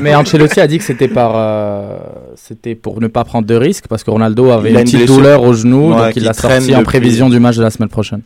[0.00, 1.98] Mais Ancelotti a dit que c'était par, euh,
[2.34, 5.42] c'était pour ne pas prendre de risques parce que Ronaldo avait Il une petite douleur
[5.42, 8.22] au genou, Ouais, donc il l'a sorti en prévision du match de la semaine prochaine.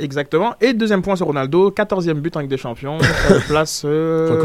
[0.00, 0.54] Exactement.
[0.60, 2.98] Et deuxième point sur Ronaldo, 14e but en Ligue des Champions.
[3.48, 3.84] place.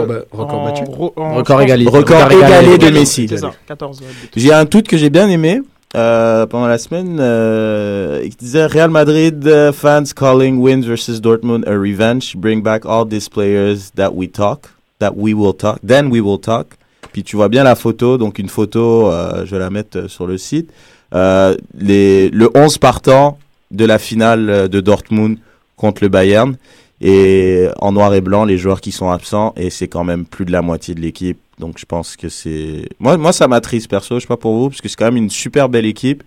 [0.09, 0.83] Euh, Record ba- record battu.
[0.87, 1.89] ro- en- Record égalisé.
[1.89, 2.77] Record égalé égalé.
[2.77, 3.27] de Messi.
[3.29, 4.05] C'est ça, 14 buts.
[4.35, 5.61] J'ai un tweet que j'ai bien aimé
[5.95, 7.17] euh, pendant la semaine.
[7.19, 12.35] Euh, il disait Real Madrid uh, fans calling wins versus Dortmund a revenge.
[12.37, 14.67] Bring back all these players that we talk,
[14.99, 16.67] that we will talk, then we will talk.
[17.13, 20.07] Puis tu vois bien la photo, donc une photo, euh, je vais la mettre euh,
[20.07, 20.69] sur le site.
[21.13, 23.37] Euh, les, le 11 partant
[23.69, 25.37] de la finale euh, de Dortmund
[25.75, 26.55] contre le Bayern.
[27.03, 30.45] Et en noir et blanc, les joueurs qui sont absents, et c'est quand même plus
[30.45, 31.39] de la moitié de l'équipe.
[31.57, 32.87] Donc je pense que c'est...
[32.99, 35.17] Moi, moi ça m'attriste perso, je sais pas pour vous, parce que c'est quand même
[35.17, 36.21] une super belle équipe.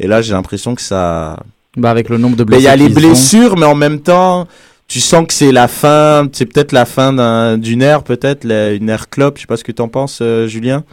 [0.00, 1.38] Et là, j'ai l'impression que ça...
[1.76, 2.94] Bah, avec le nombre de Mais il y a les ont.
[2.94, 4.46] blessures, mais en même temps,
[4.88, 8.88] tu sens que c'est la fin, c'est peut-être la fin d'un- d'une ère, peut-être, une
[8.88, 9.34] ère club.
[9.36, 10.84] Je sais pas ce que t'en penses, euh, Julien.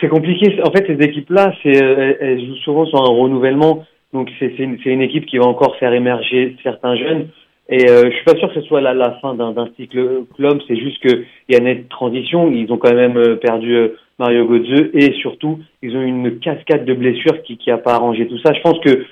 [0.00, 0.58] C'est compliqué.
[0.64, 3.84] En fait, ces équipes-là, c'est, euh, elles, elles jouent souvent sur un renouvellement.
[4.12, 7.28] Donc, c'est c'est une, une équipe qui va encore faire émerger certains jeunes.
[7.68, 10.60] Et euh, je suis pas sûr que ce soit la, la fin d'un cycle club.
[10.68, 12.50] C'est juste qu'il y a une nette transition.
[12.50, 16.84] Ils ont quand même euh, perdu euh, Mario Götze et surtout, ils ont une cascade
[16.84, 18.52] de blessures qui qui a pas arrangé tout ça.
[18.52, 19.06] Je pense que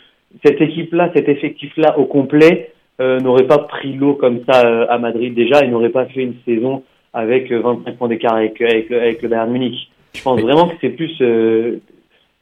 [0.44, 4.98] cette équipe-là, cet effectif-là au complet euh, n'aurait pas pris l'eau comme ça euh, à
[4.98, 6.82] Madrid déjà et n'aurait pas fait une saison
[7.14, 9.90] avec euh, 25 points d'écart avec, avec, le- avec le Bayern Munich.
[10.14, 11.78] Je pense vraiment que c'est plus euh,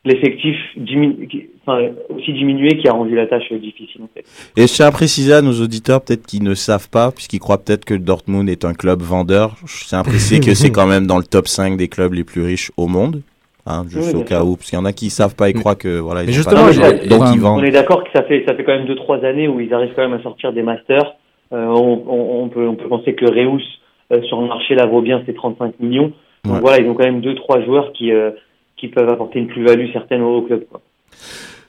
[0.05, 4.03] l'effectif diminu- qui- enfin, aussi diminué qui a rendu la tâche difficile.
[4.03, 4.25] En fait.
[4.57, 7.59] Et je tiens à préciser à nos auditeurs, peut-être qu'ils ne savent pas, puisqu'ils croient
[7.59, 9.57] peut-être que Dortmund est un club vendeur.
[9.67, 12.25] Je tiens à préciser que c'est quand même dans le top 5 des clubs les
[12.25, 13.23] plus riches au monde.
[13.67, 14.47] Hein, juste Oui, au cas sûr.
[14.49, 16.23] où, parce qu'il y en a qui savent pas et croient que voilà.
[16.23, 17.61] Ils ont justement, pas d'argent, donc ils vendent.
[17.61, 19.75] On est d'accord que ça fait ça fait quand même deux trois années où ils
[19.75, 21.17] arrivent quand même à sortir des masters.
[21.53, 23.63] Euh, on, on, on peut on peut penser que Reus
[24.11, 26.13] euh, sur le marché là vaut bien ses 35 millions.
[26.45, 26.61] Donc Ouais.
[26.61, 28.31] voilà, ils ont quand même deux trois joueurs qui euh,
[28.79, 30.64] qui peuvent apporter une plus-value certaine au club.
[30.71, 30.81] Quoi.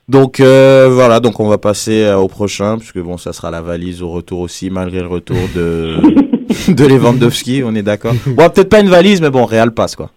[0.08, 3.62] Donc euh, voilà, donc on va passer euh, au prochain, puisque bon, ça sera la
[3.62, 5.98] valise au retour aussi, malgré le retour de
[6.74, 8.14] de Lewandowski, on est d'accord.
[8.26, 10.10] Bon, peut-être pas une valise, mais bon, Real passe quoi.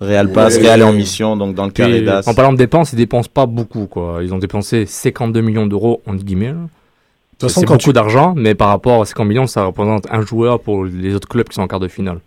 [0.00, 0.62] Real passe, Ouais.
[0.62, 2.22] Real est en mission, donc dans le carré d'as.
[2.28, 4.20] en parlant de dépenses, ils dépensent pas beaucoup, quoi.
[4.22, 6.46] Ils ont dépensé 52 millions d'euros, entre guillemets.
[6.48, 6.52] là.
[6.52, 10.06] De toute façon, C'est beaucoup tu, d'argent, mais par rapport à 50 millions, ça représente
[10.10, 12.18] un joueur pour les autres clubs qui sont en quart de finale.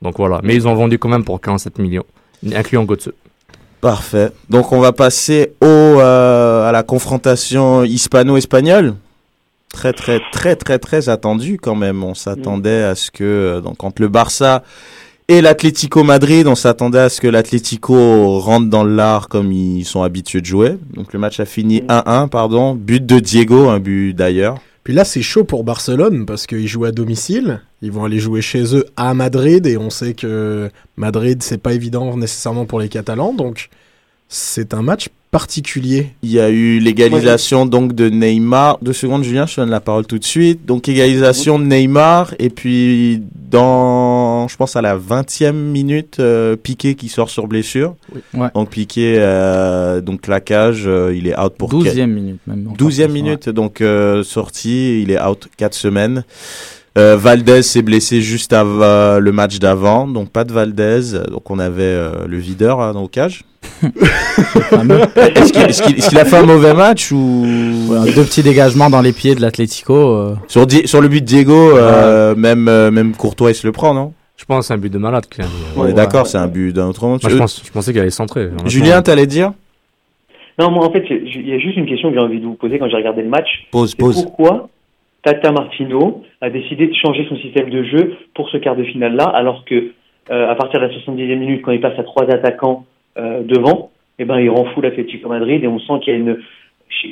[0.00, 0.40] Donc voilà.
[0.42, 2.04] Mais ils ont vendu quand même pour 47 millions,
[2.54, 3.12] incluant Götze.
[3.86, 4.32] Parfait.
[4.50, 8.96] Donc on va passer au euh, à la confrontation hispano-espagnole.
[9.72, 12.02] Très très très très très attendu quand même.
[12.02, 14.64] On s'attendait à ce que euh, donc entre le Barça
[15.28, 20.02] et l'Atlético Madrid, on s'attendait à ce que l'Atlético rentre dans l'art comme ils sont
[20.02, 20.78] habitués de jouer.
[20.92, 22.74] Donc le match a fini 1-1, pardon.
[22.74, 24.56] But de Diego, un but d'ailleurs.
[24.86, 27.60] Puis là, c'est chaud pour Barcelone parce qu'ils jouent à domicile.
[27.82, 31.72] Ils vont aller jouer chez eux à Madrid et on sait que Madrid, c'est pas
[31.72, 33.34] évident nécessairement pour les Catalans.
[33.34, 33.68] Donc,
[34.28, 36.12] c'est un match particulier.
[36.22, 38.78] Il y a eu l'égalisation donc de Neymar.
[38.80, 40.64] Deux secondes, Julien, je te donne la parole tout de suite.
[40.66, 44.15] Donc égalisation de Neymar et puis dans,
[44.48, 47.94] je pense à la 20e minute, euh, Piqué qui sort sur blessure.
[48.34, 48.48] Ouais.
[48.54, 52.68] Donc Piqué, euh, donc claquage, euh, il est out pour 12e minute même.
[52.68, 56.24] encore 12e plus, minute, donc euh, sorti, il est out 4 semaines.
[56.96, 61.00] Euh, Valdez s'est blessé juste avant le match d'avant, donc pas de Valdez.
[61.30, 63.44] Donc on avait euh, le videur hein, dans le cage.
[63.82, 67.44] Est-ce qu'il a fait un mauvais match ou?
[67.88, 69.94] Ouais, deux petits dégagements dans les pieds de l'Atlético.
[69.94, 70.34] euh.
[70.48, 74.12] sur, le but de Diego, euh, même euh, même Courtois il se le prend non?
[74.36, 75.24] Je pense que c'est un but de malade.
[75.34, 75.52] quand même.
[75.76, 77.20] On est d'accord, c'est un but d'un autre monde.
[77.22, 78.48] Moi, je, pense, je pensais qu'il allait centrer.
[78.66, 79.52] Julien, t'allais dire?
[80.58, 82.54] Non, moi en fait, il y a juste une question que j'ai envie de vous
[82.54, 83.48] poser quand j'ai regardé le match.
[83.70, 84.22] Pause, C'est pause.
[84.22, 84.68] Pourquoi
[85.22, 89.24] Tata Martino a décidé de changer son système de jeu pour ce quart de finale-là,
[89.24, 89.90] alors que
[90.30, 92.86] euh, à partir de la 70e minute, quand il passe à trois attaquants
[93.18, 96.18] euh, devant, eh ben il rend fou l'Atlético Madrid et on sent qu'il y a
[96.20, 96.38] une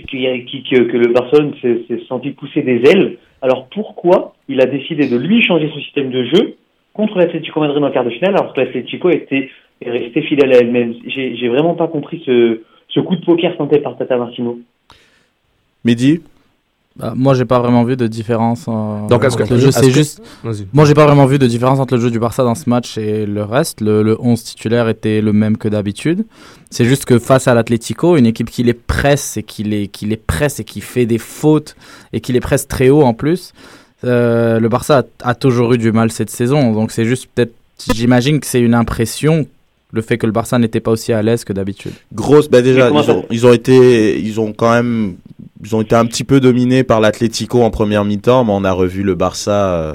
[0.09, 3.19] qu'il y a- que, que le Barcelone s'est s'est senti pousser des ailes.
[3.43, 6.55] Alors pourquoi il a décidé de lui changer son système de jeu
[6.95, 9.51] contre l'Atlético Madrid en quart de finale, alors que l'Atlético était
[9.83, 13.57] est resté fidèle à elle-même J'ai j'ai vraiment pas compris ce, ce coup de poker
[13.59, 14.59] tenté par Tata Martino.
[15.85, 16.21] Mehdi
[16.97, 18.67] Bah, moi, j'ai pas vraiment vu de différence.
[18.69, 20.23] euh, Donc, est-ce que- entre le jeu, c'est juste.
[20.73, 22.97] Moi, j'ai pas vraiment vu de différence entre le jeu du Barça dans ce match
[22.99, 23.81] et le reste.
[23.81, 26.25] Le, le 11 titulaire était le même que d'habitude.
[26.71, 30.07] C'est juste que face à l'Atlético, une équipe qui les presse et qui les, qui
[30.07, 31.75] les presse et qui fait des fautes
[32.13, 33.53] et qui les presse très haut en plus,
[34.05, 36.73] euh, le Barça a, a toujours eu du mal cette saison.
[36.73, 37.53] Donc, c'est juste peut-être.
[37.93, 39.47] J'imagine que c'est une impression,
[39.93, 41.93] le fait que le Barça n'était pas aussi à l'aise que d'habitude.
[42.13, 45.17] Grosse, bah déjà, ils ont, ils ont été, ils ont quand même,
[45.65, 48.73] ils ont été un petit peu dominés par l'Atlético en première mi-temps, mais on a
[48.73, 49.95] revu le Barça, euh,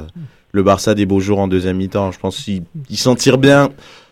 [0.52, 2.12] le Barça des beaux jours en deuxième mi-temps.
[2.12, 3.70] Je pense qu'ils ils s'en tirent bien.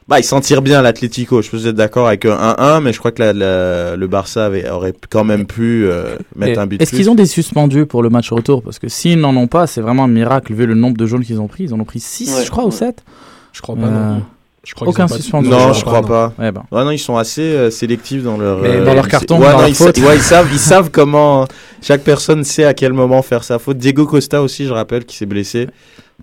[0.07, 1.41] Bah, ils s'en tirent bien l'Atlético.
[1.41, 4.45] Je peux être d'accord avec un 1-1, mais je crois que la- la- le Barça
[4.45, 6.81] avait, aurait quand même pu euh, mettre Et un but.
[6.81, 8.63] Est-ce qu'ils ont des suspendus pour le match retour?
[8.63, 11.25] Parce que s'ils n'en ont pas, c'est vraiment un miracle vu le nombre de jaunes
[11.25, 11.65] qu'ils ont pris.
[11.65, 12.45] Ils en ont pris 6, Ouais.
[12.45, 13.03] je crois, ou 7
[13.51, 13.81] Je crois pas.
[13.89, 14.21] non.
[14.63, 15.47] Je crois qu'ils aucun suspendu.
[15.49, 16.33] Non, Je crois pas.
[16.37, 16.63] Ouais, ben.
[16.71, 18.59] Ouais, non, ils sont assez euh, sélectifs dans leur.
[18.59, 19.97] Mais dans leur carton, ouais, dans non, leur ils, faute.
[19.97, 21.47] sa- ouais, ils savent, ils savent comment.
[21.81, 23.77] Chaque personne sait à quel moment faire sa faute.
[23.77, 25.67] Diego Costa aussi, je rappelle, qui s'est blessé.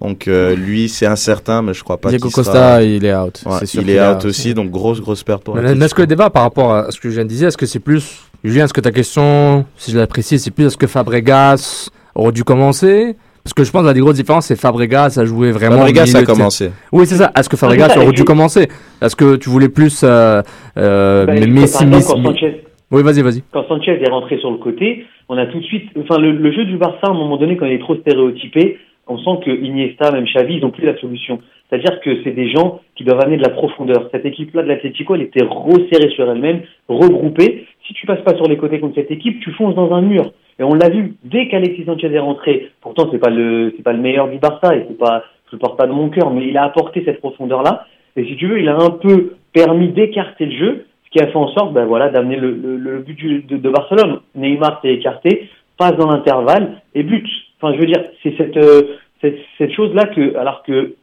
[0.01, 2.11] Donc euh, lui, c'est incertain, mais je crois pas.
[2.11, 3.43] Diego Costa, sera- il est out.
[3.47, 5.55] Ouais, c'est sûr il est out aussi, donc grosse grosse perte pour.
[5.57, 7.57] Mais est-ce que le débat par rapport à ce que je viens de dire, est-ce
[7.57, 8.23] que c'est plus.
[8.43, 12.45] Julien, est-ce que ta question, si je l'apprécie, c'est plus est-ce que Fabregas aurait dû
[12.45, 13.17] commencer?
[13.43, 15.77] Parce que je pense que la des grosses différences, c'est Fabregas a joué vraiment.
[15.77, 16.71] Fabregas milieu a commencé.
[16.93, 17.31] Oui, c'est ça.
[17.39, 18.69] Est-ce que Fabregas Ah, aurait dû commencer?
[19.01, 20.01] Est-ce que tu voulais plus.
[20.03, 20.43] Euh,
[20.77, 22.09] euh, Bah, Messi, Messi?
[22.13, 23.43] quand Sanchez, Oui, vas-y, vas-y.
[23.53, 26.53] quand Sanchez est rentré sur le côté, on a tout de suite, enfin le, le
[26.53, 29.51] jeu du Barça, à un moment donné, quand il est trop stéréotypé, on sent que
[29.51, 31.41] Iniesta, même Xavi, ils n'ont plus la solution.
[31.69, 34.09] C'est-à-dire que c'est des gens qui doivent amener de la profondeur.
[34.13, 37.67] Cette équipe-là de l'Atlético, elle était resserrée sur elle-même, regroupée.
[37.87, 40.33] Si tu passes pas sur les côtés contre cette équipe, tu fonces dans un mur.
[40.59, 42.71] Et on l'a vu dès qu'Alexis Sanchez est rentré.
[42.81, 45.59] Pourtant, c'est pas le, c'est pas le meilleur du Barça et c'est pas, je le
[45.59, 47.87] porte pas de mon cœur, mais il a apporté cette profondeur-là.
[48.17, 51.27] Et si tu veux, il a un peu permis d'écarter le jeu, ce qui a
[51.27, 54.21] fait en sorte, ben voilà, d'amener le, le, le but de, de Barcelone.
[54.37, 57.27] Neymar s'est écarté, passe dans l'intervalle et but.
[57.65, 58.83] Enfin, je veux dire, c'est cette, euh,
[59.23, 60.95] cette, cette chose-là que, alors que,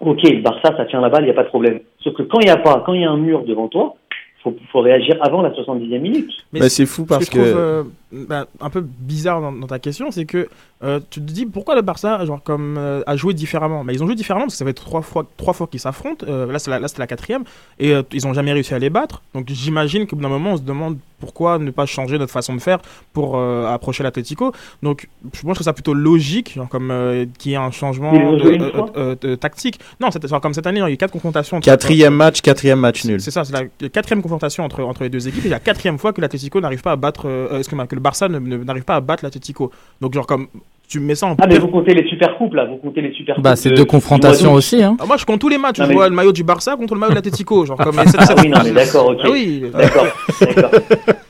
[0.00, 1.80] ok, le Barça, ça tient la balle, il n'y a pas de problème.
[2.02, 3.94] Sauf que quand il n'y a pas, quand il y a un mur devant toi,
[4.42, 6.30] faut, faut réagir avant la 70e minute.
[6.52, 9.66] Mais Bah, ce- c'est fou ce parce que- euh, bah, un peu bizarre dans, dans
[9.66, 10.48] ta question, c'est que
[10.84, 13.82] euh, tu te dis pourquoi le Barça genre, comme, euh, a joué différemment?
[13.84, 16.24] Mais ils ont joué différemment parce que ça fait trois fois, trois fois qu'ils s'affrontent.
[16.28, 17.42] Euh, là, c'est la, là, la quatrième.
[17.78, 19.22] Et euh, ils n'ont jamais réussi à les battre.
[19.34, 22.54] Donc j'imagine qu'au bout d'un moment, on se demande pourquoi ne pas changer notre façon
[22.54, 22.78] de faire
[23.12, 24.52] pour euh, approcher l'Atlético.
[24.84, 28.12] Donc je pense que ça plutôt logique, genre, comme euh, qu'il y ait un changement
[28.12, 29.80] de, euh, euh, euh, tactique.
[30.00, 31.56] Non, c'était comme cette année, il y a eu quatre confrontations.
[31.56, 33.20] entre- Quatrième match, quatrième match nul.
[33.20, 36.12] c'est ça, c'est la, quatrième confrontation entre, entre les deux équipes et la quatrième fois
[36.12, 39.70] que l'Atlético n'arrive pas à battre, excuse-moi, que le Barça n'arrive pas à battre l'Atlético.
[40.00, 40.46] Donc genre comme
[40.88, 43.12] tu mets ça en Ah, mais vous comptez les super coupes, là, vous comptez les
[43.12, 44.82] super Bah, coupes c'est de- deux confrontations aussi.
[44.82, 44.96] Hein.
[44.98, 46.76] Ah, moi je compte tous les matchs, Non, je mais- vois le maillot du Barça
[46.76, 48.04] contre le maillot de l'Atlético, genre comme Ah
[48.42, 49.18] oui, non, mais d'accord, ok.
[49.22, 49.64] Ah oui.
[49.74, 50.06] D'accord,
[50.40, 50.70] d'accord.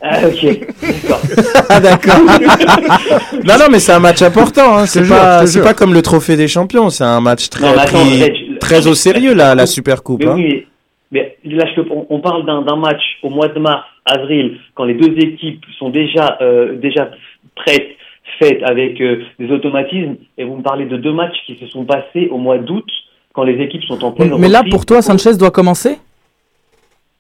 [0.01, 1.21] Ah, ok, d'accord.
[1.71, 2.17] Ah d'accord.
[3.45, 4.79] non non mais c'est un match important.
[4.79, 4.87] Hein.
[4.87, 6.91] C'est pas c'est pas comme le trophée des champions.
[6.91, 10.03] C'est un match très Non, mais attends, pris- Reg, très au sérieux la la super
[10.03, 10.21] coupe.
[10.25, 10.35] Mais hein.
[10.37, 10.67] oui,
[11.13, 14.85] mais là, je te- on, on parle d'un match au mois de mars, avril, quand
[14.85, 17.11] les deux équipes sont déjà, euh, déjà
[17.55, 17.97] prêtes,
[18.39, 21.85] faites avec euh, des automatismes, et vous me parlez de deux matchs qui se sont
[21.85, 22.89] passés au mois d'août,
[23.33, 24.75] quand les équipes sont en pleine Mais là, reprise.
[24.75, 25.99] pour toi, Sanchez doit commencer?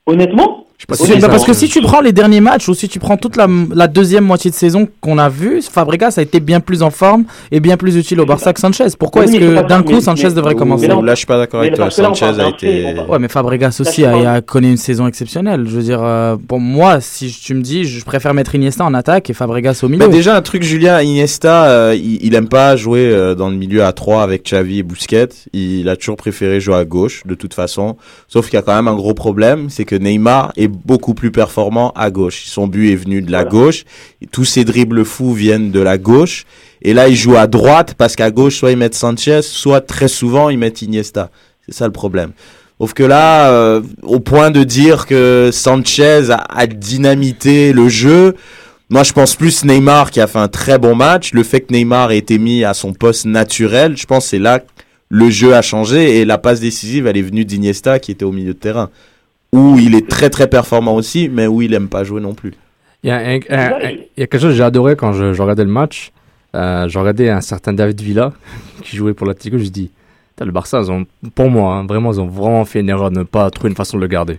[0.06, 2.98] Honnêtement, pas si bah, parce que si tu prends les derniers matchs ou si tu
[2.98, 6.60] prends toute la, la deuxième moitié de saison qu'on a vue, Fabregas a été bien
[6.60, 8.86] plus en forme et bien plus utile au Barça que Sanchez.
[8.98, 11.18] Pourquoi Oui, est-ce que d'un coup mais- Sanchez mais- devrait mais commencer là, Là, je
[11.18, 11.86] suis pas d'accord avec toi.
[11.86, 12.84] là, Sanchez a été.
[13.08, 15.64] Ouais, mais Fabregas aussi a connu une saison exceptionnelle.
[15.66, 18.94] Je veux dire, euh, pour moi, si tu me dis, je préfère mettre Iniesta en
[18.94, 19.98] attaque et Fabregas au milieu.
[20.06, 23.56] Bah déjà un truc Julien Iniesta euh, il, il aime pas jouer euh, dans le
[23.56, 27.34] milieu à 3 avec Xavi et Busquets il a toujours préféré jouer à gauche de
[27.34, 27.96] toute façon
[28.28, 31.30] sauf qu'il y a quand même un gros problème c'est que Neymar est beaucoup plus
[31.30, 32.44] performant à gauche.
[32.46, 33.84] Son but est venu de la gauche.
[34.30, 36.44] Tous ses dribbles fous viennent de la gauche.
[36.82, 40.08] Et là il joue à droite parce qu'à gauche soit ils mettent Sanchez soit très
[40.08, 41.30] souvent ils mettent Iniesta.
[41.66, 42.32] C'est ça le problème.
[42.80, 48.36] Sauf que là, euh, au point de dire que Sanchez a, a dynamité le jeu,
[48.90, 51.32] moi, je pense plus Neymar qui a fait un très bon match.
[51.34, 54.60] Le fait que Neymar ait été mis à son poste naturel, je pense c'est là
[54.60, 54.66] que
[55.10, 58.32] le jeu a changé et la passe décisive, elle est venue d'Iniesta qui était au
[58.32, 58.88] milieu de terrain.
[59.52, 62.52] Où il est très très performant aussi, mais où il aime pas jouer non plus.
[63.02, 65.12] Il y a, un- un- un- il y a quelque chose que j'ai adoré quand
[65.12, 66.12] je, je regardais le match.
[66.54, 68.32] Euh, je regardais un certain David Villa
[68.82, 69.56] qui jouait pour l'Atlético.
[69.58, 69.90] Je me dis,
[70.40, 73.18] le Barça, ils ont, pour moi, hein, vraiment, ils ont vraiment fait une erreur de
[73.20, 74.38] ne pas trouver une façon de le garder.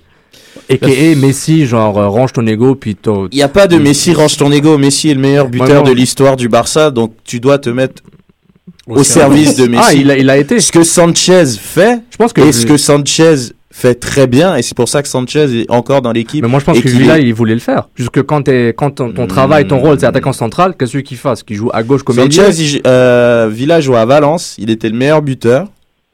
[0.67, 2.95] Et que Messi, genre, euh, range ton ego, puis
[3.31, 4.77] Il n'y a pas de Messi range ton ego.
[4.77, 8.01] Messi est le meilleur buteur de l'histoire du Barça, donc tu dois te mettre
[8.87, 9.83] au, Au service de Messi.
[9.85, 10.59] Ah, il a, il a été.
[10.59, 12.41] Ce que Sanchez fait, Je pense que.
[12.41, 13.35] et ce que Sanchez
[13.71, 16.41] fait très bien, et c'est pour ça que Sanchez est encore dans l'équipe.
[16.43, 17.87] Mais moi, je pense que est- il voulait le faire.
[17.95, 21.43] Jusque quand, t'es- quand ton, ton travail, ton rôle, c'est attaquant central, qu'est-ce qu'il fasse
[21.43, 24.95] Qu'il joue à gauche comme Sanchez, il- euh, Villa joue à Valence, il était le
[24.97, 25.67] meilleur buteur,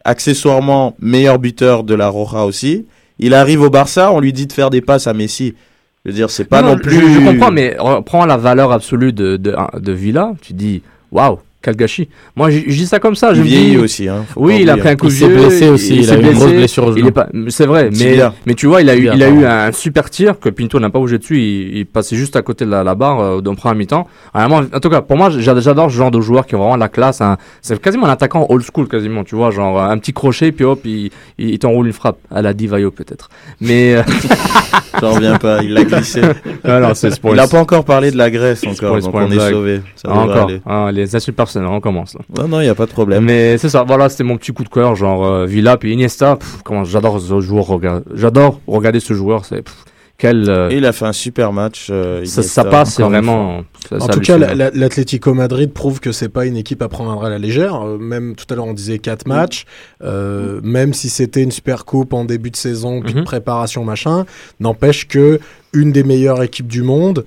[0.03, 2.85] accessoirement meilleur buteur de la Roja aussi.
[3.19, 5.55] Il arrive au Barça, on lui dit de faire des passes à Messi.
[6.03, 6.95] Je veux dire, c'est pas non, plus.
[6.95, 10.83] Je, je comprends, mais re- prends la valeur absolue de, de, de Villa, tu dis,
[11.11, 12.07] waouh, quel gâchis.
[12.35, 13.33] Moi, je, je dis ça comme ça.
[13.33, 14.81] Je Il vieillit dis, aussi, hein, oui, il a oublier.
[14.81, 16.43] pris un coup Il de s'est vieux, blessé aussi, il s'est a eu une grosse
[16.43, 19.09] blessé, blessure au il est pas, C'est vrai, mais, mais tu vois, il a eu,
[19.13, 21.39] il a eu un super tir que Pinto n'a pas bougé dessus.
[21.39, 24.07] Il, il passait juste à côté de la, la barre euh, dans le premier mi-temps.
[24.33, 26.89] En tout cas, pour moi, j'a- j'adore ce genre de joueur qui ont vraiment la
[26.89, 27.21] classe.
[27.21, 27.37] hein.
[27.61, 29.23] C'est quasiment un attaquant old school, quasiment.
[29.23, 32.41] Tu vois, genre un petit crochet, puis hop, il, il, il t'enroule une frappe à
[32.41, 33.29] la Divayo peut-être.
[33.61, 34.03] Mais euh,
[35.01, 36.21] J'en reviens pas, il l'a glissé.
[36.63, 39.29] Ah c'est pour il les- a pas encore parlé de la Grèce encore, donc on
[39.31, 39.81] est sauvé.
[39.95, 40.47] Ça Ah, encore.
[40.47, 40.61] aller.
[40.65, 42.21] Ah, les insultes on commence là.
[42.37, 43.25] Non, non, il y a pas de problème.
[43.25, 46.35] Mais c'est ça, voilà, c'était mon petit coup de cœur, genre euh, Villa puis Iniesta.
[46.37, 49.45] pff, comment j'adore ce joueur, regarde- j'adore regarder ce joueur.
[49.45, 49.75] C'est pff,
[50.17, 51.87] quel euh, il a fait un super match.
[51.89, 53.63] euh, ça, passe, vraiment.
[53.89, 57.21] ça- En ça tout cas, l'Atlético Madrid prouve que c'est pas une équipe à prendre
[57.23, 57.75] à la légère.
[57.85, 59.65] Euh, même tout à l'heure, on disait quatre matchs.
[60.03, 63.25] Euh, Même si c'était une super coupe en début de saison, puis de Mhm.
[63.25, 64.25] préparation machin,
[64.61, 65.39] n'empêche que
[65.73, 67.25] une des meilleures équipes du monde,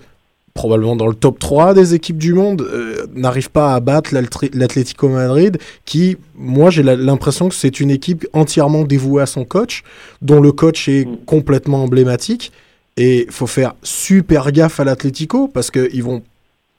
[0.58, 5.08] probablement dans le top 3 des équipes du monde, euh, n'arrive pas à battre l'Atlético
[5.08, 9.84] Madrid, qui, moi, j'ai l'impression que c'est une équipe entièrement dévouée à son coach,
[10.20, 12.50] dont le coach est complètement emblématique.
[12.96, 16.22] Et faut faire super gaffe à l'Atlético parce qu'ils vont,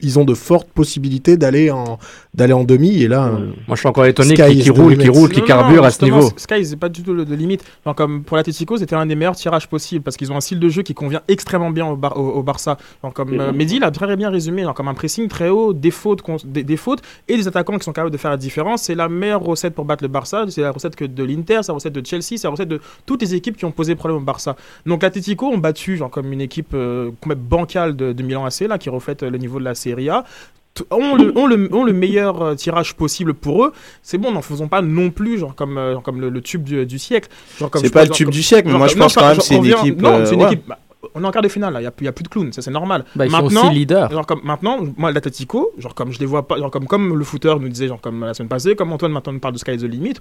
[0.02, 1.98] ils ont de fortes possibilités d'aller en,
[2.34, 3.02] d'aller en demi.
[3.02, 5.10] Et là, euh, Moi, je suis encore étonné Sky qu'il is qu'il the roule, qu'il
[5.10, 6.30] roule, Non, carbure non, à ce niveau.
[6.36, 7.64] Sky, c'est pas du tout de, limite.
[7.84, 10.58] Genre, comme pour l'Atletico, c'était un des meilleurs tirages possibles parce qu'ils ont un style
[10.60, 12.78] de jeu qui convient extrêmement bien au, Bar- au, au Barça.
[13.02, 15.90] Genre, comme euh, Mehdi l'a très bien résumé, genre, comme un pressing très haut, des
[15.90, 18.82] fautes, des, des fautes et des attaquants qui sont capables de faire la différence.
[18.82, 20.44] C'est la meilleure recette pour battre le Barça.
[20.48, 22.80] C'est la recette que de l'Inter, c'est la recette de Chelsea, c'est la recette de
[23.06, 24.56] toutes les équipes qui ont posé problème au Barça.
[24.86, 28.78] Donc l'Atletico ont battu genre comme une équipe euh, bancale de, de Milan AC là
[28.78, 30.24] qui reflète le niveau de la Serie A.
[30.72, 33.72] T- Ont le, ont, le, ont le meilleur euh, tirage possible pour eux.
[34.02, 36.62] C'est bon, n'en faisons pas non plus genre comme, euh, genre comme le, le tube
[36.62, 37.28] du, du siècle.
[37.58, 39.26] Genre comme C'est pas le tube du siècle, mais moi, comme- je pense non, quand
[39.28, 40.46] même genre, c'est une équipe, Non, euh, c'est une ouais.
[40.52, 40.62] équipe.
[40.68, 40.78] bah,
[41.14, 42.22] on est en quart de finale là, il y a, plus- il y a plus
[42.22, 43.04] de clowns, ça c'est normal.
[43.16, 44.10] Bah, ils sont maintenant, aussi leaders.
[44.12, 47.24] Genre comme maintenant, moi l'Atletico, genre comme je les vois pas, genre comme comme le
[47.24, 49.72] footeur nous disait, genre comme la semaine passée, comme Antoine maintenant nous parle de Sky
[49.72, 50.14] is the limit.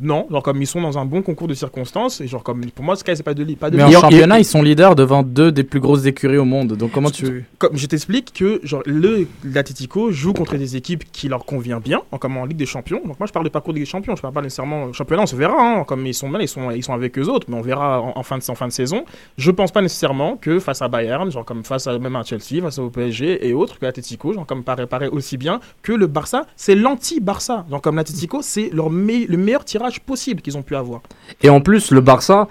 [0.00, 2.84] Non, genre comme ils sont dans un bon concours de circonstances et genre comme pour
[2.84, 5.22] moi Sky c'est pas de li- pas de Mais en championnat, ils sont leaders devant
[5.24, 6.74] deux des plus grosses écuries au monde.
[6.74, 7.44] Donc comment tu.
[7.58, 12.02] Comme je t'explique que genre le l'Atletico joue contre des équipes qui leur convient bien,
[12.12, 13.00] en- comme en Ligue des Champions.
[13.04, 15.22] Donc moi je parle de parcours de Ligue des Champions, je parle pas nécessairement championnat,
[15.24, 15.56] on se verra.
[15.80, 18.00] hein, comme ils sont là, ils sont ils sont avec eux autres, mais on verra
[18.00, 19.04] en, en fin de en fin de saison.
[19.38, 22.62] Je pense pas nécessairement que face à Bayern, genre comme face à même à Chelsea,
[22.62, 26.06] face au PSG et autres que l'Atletico, genre comme paraît paraît aussi bien que le
[26.06, 27.66] Barça, c'est l'anti-Barça.
[27.70, 29.64] Genre comme l'Atletico, c'est leur me- le meilleur
[30.04, 31.00] possible qu'ils ont pu avoir.
[31.42, 32.48] Et en plus, le Barça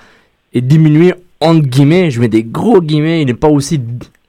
[0.54, 3.80] est diminué entre guillemets, je mets des gros guillemets, il n'est pas aussi,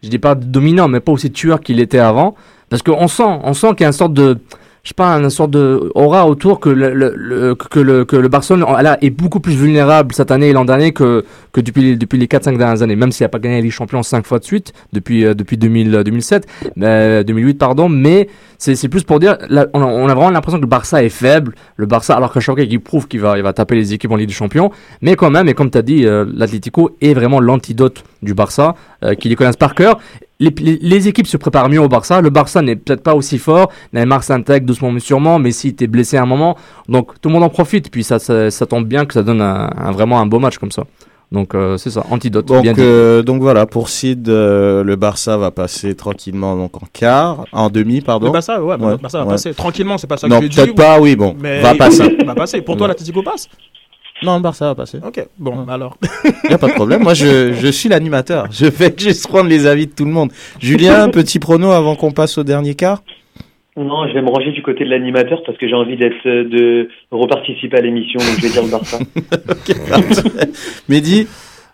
[0.02, 2.36] je dis pas dominant, mais pas aussi tueur qu'il était avant.
[2.68, 4.38] Parce qu'on sent, on sent qu'il y a une sorte de,
[4.82, 8.28] je sais pas, une sorte de aura autour que le, le, que le, que le
[8.28, 8.64] Barcelone
[9.02, 12.56] est beaucoup plus vulnérable cette année et l'an dernier que, que depuis, depuis les 4-5
[12.56, 15.24] dernières années, même s'il n'a pas gagné la Ligue Champions 5 fois de suite depuis,
[15.24, 16.46] euh, depuis 2000, euh, 2007,
[16.80, 18.28] euh, 2008, pardon, mais
[18.60, 19.38] c'est c'est plus pour dire,
[19.72, 22.84] on, a, vraiment l'impression que le Barça est faible, le Barça, alors que chaque équipe
[22.84, 25.48] prouve qu'il va, il va taper les équipes en Ligue des Champions, mais quand même,
[25.48, 29.36] et comme tu as dit, euh, l'Atlético est vraiment l'antidote du Barça, euh, qui les
[29.36, 29.98] connaissent par cœur.
[30.40, 32.20] Les, équipes se préparent mieux au Barça.
[32.22, 33.70] Le Barça n'est peut-être pas aussi fort.
[33.92, 35.38] Neymar s'intègre doucement mais sûrement.
[35.38, 36.56] Messi était blessé à un moment.
[36.88, 37.90] Donc tout le monde en profite.
[37.90, 40.56] Puis ça, ça, ça tombe bien que ça donne un, un- vraiment un beau match
[40.58, 40.84] comme ça.
[41.30, 42.46] Donc euh, c'est ça, antidote.
[42.46, 46.86] Donc, bien euh, donc voilà, pour Sid, euh, le Barça va passer tranquillement donc en
[46.92, 48.26] quart, en demi, pardon.
[48.26, 49.30] Le Barça, ouais, bah, le Barça va ouais.
[49.30, 50.56] passer tranquillement, c'est pas ça que Non, je dis.
[50.56, 52.16] peut-être pas, oui, bon, Mais va passer.
[52.26, 52.62] Va passer.
[52.62, 52.88] Pour toi, Ouais.
[52.94, 53.48] l'Atlético passe?
[54.22, 54.98] Non, le Barça va passer.
[55.04, 55.96] Ok, bon, alors.
[56.50, 57.02] Y a pas de problème.
[57.02, 58.46] Moi, je, je suis l'animateur.
[58.50, 60.30] Je fais juste prendre les avis de tout le monde.
[60.58, 63.02] Julien, petit prono avant qu'on passe au dernier quart?
[63.76, 66.44] Non, je vais me ranger du côté de l'animateur parce que j'ai envie d'être euh,
[66.48, 68.98] de reparticiper à l'émission, donc je vais dire le Barça.
[70.88, 71.26] Mehdi?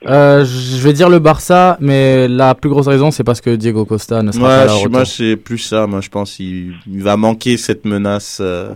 [0.06, 3.84] Euh, je vais dire le Barça, mais la plus grosse raison, c'est parce que Diego
[3.86, 5.86] Costa ne sera Ouais, pas là moi, c'est plus ça.
[5.86, 8.68] Moi, je pense qu'il il va manquer cette menace euh,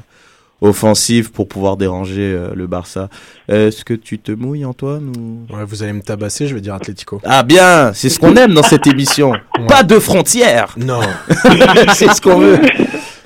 [0.61, 3.09] offensive pour pouvoir déranger euh, le Barça.
[3.49, 5.55] Est-ce que tu te mouilles, Antoine ou...
[5.55, 7.21] Ouais, vous allez me tabasser, je vais dire Atlético.
[7.25, 9.33] Ah bien, c'est ce qu'on aime dans cette émission.
[9.69, 10.75] Pas de frontières.
[10.77, 11.01] Non.
[11.95, 12.59] c'est ce qu'on veut.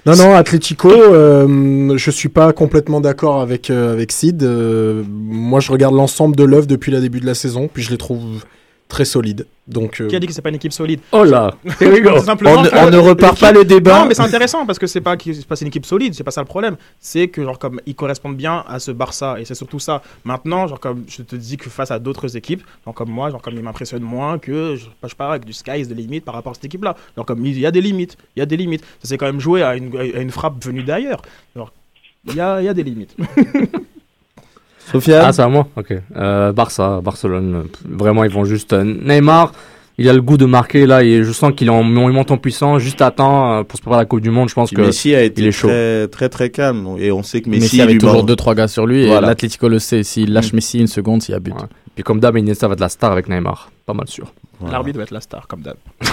[0.06, 4.42] Non, non, Atlético, euh, je suis pas complètement d'accord avec, euh, avec Sid.
[4.42, 7.90] Euh, moi, je regarde l'ensemble de l'œuvre depuis le début de la saison, puis je
[7.90, 8.44] les trouve
[8.88, 9.46] très solides.
[9.66, 12.02] Donc, euh, Qui a dit que c'est pas une équipe solide Oh là, here we
[12.02, 12.10] go.
[12.18, 14.00] Tout simplement On ne- que on ne repart pas le débat.
[14.00, 16.30] Non, mais c'est intéressant parce que c'est pas c'est pas une équipe solide, c'est pas
[16.30, 16.76] ça le problème.
[17.00, 20.02] C'est que genre comme ils correspondent bien à ce Barça et c'est surtout ça.
[20.24, 23.40] Maintenant, genre comme je te dis que face à d'autres équipes, genre comme moi, genre
[23.40, 26.34] comme ils m'impressionnent moins que je, je pars avec du sky is the limit par
[26.34, 26.94] rapport à cette équipe-là.
[27.16, 28.84] Genre comme il y a des limites, il y a des limites.
[29.02, 31.22] Ça s'est quand même joué à une, à une frappe venue d'ailleurs.
[32.26, 33.16] Il y a, il y a des limites.
[34.90, 35.94] Sofiane Ah, c'est à moi Ok.
[36.16, 37.64] Euh, Barça, Barcelone.
[37.88, 38.72] Vraiment, ils vont juste.
[38.72, 39.52] euh, Neymar,
[39.98, 41.02] il a le goût de marquer là.
[41.02, 44.00] Et je sens qu'il en, monte en puissance juste à temps euh, pour se préparer
[44.00, 44.48] à la Coupe du Monde.
[44.48, 45.68] Je pense que Messi a été il est chaud.
[45.68, 48.28] très, très très calme et on sait que Messi, Messi, avait toujours manque.
[48.30, 49.26] 2-3 gars sur lui, Voilà.
[49.26, 50.02] et l'Atlético le sait.
[50.02, 51.52] S'il lâche Messi une seconde, s'il y a but.
[51.54, 51.60] Ouais.
[51.94, 53.70] Puis comme d'hab, Iniesta va être la star avec Neymar.
[53.86, 54.32] Pas mal sûr.
[54.70, 55.76] L'arbitre doit être la star comme d'hab.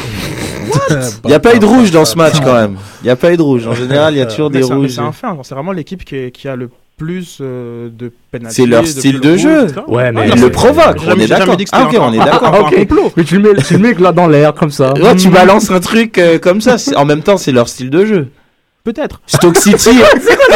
[1.24, 2.76] Il n'y a pas eu de rouge dans ce match quand même.
[3.01, 3.65] Il n'y a pas eu de rouge.
[3.67, 4.91] En général, il y a toujours Mais des rouges.
[4.91, 5.38] C'est un fait, hein.
[5.43, 8.62] c'est vraiment l'équipe qui, est- qui a le plus euh, de pénalités.
[8.62, 9.68] C'est leur de style de rouge, jeu.
[9.88, 11.58] Ouais, mais- Ah, Ils le provoquent, on est d'accord.
[11.72, 12.70] Ah, ok, on est d'accord.
[12.70, 13.12] complot.
[13.18, 14.94] Mais tu le mets, tu le mets là dans l'air comme ça.
[14.94, 16.76] Ouais, tu balances un truc euh, comme ça.
[16.96, 18.28] En même temps, c'est leur style de jeu.
[18.84, 19.22] Peut-être.
[19.28, 19.89] Stoke City.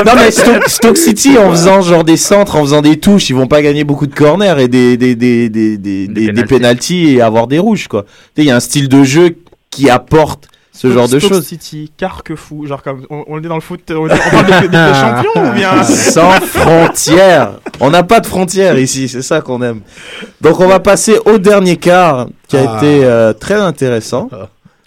[0.06, 3.36] non mais Stoke, Stoke City en faisant genre des centres, en faisant des touches, ils
[3.36, 7.14] vont pas gagner beaucoup de corners et des des des des des, des, des penalties
[7.16, 8.02] et avoir des rouges quoi.
[8.04, 9.36] Tu sais, il y a un style de jeu
[9.70, 11.46] qui apporte ce genre de Stoke choses.
[11.48, 14.46] City, Carquefou, genre comme on, on le dit dans le foot, on, dit- on parle
[14.62, 15.84] des, des- des champions ou bien?
[15.84, 17.54] Sans frontières.
[17.80, 19.82] On n'a pas de frontières ici, c'est ça qu'on aime.
[20.42, 22.78] Donc on va passer au dernier quart qui a Ah.
[22.78, 24.30] été euh, très intéressant.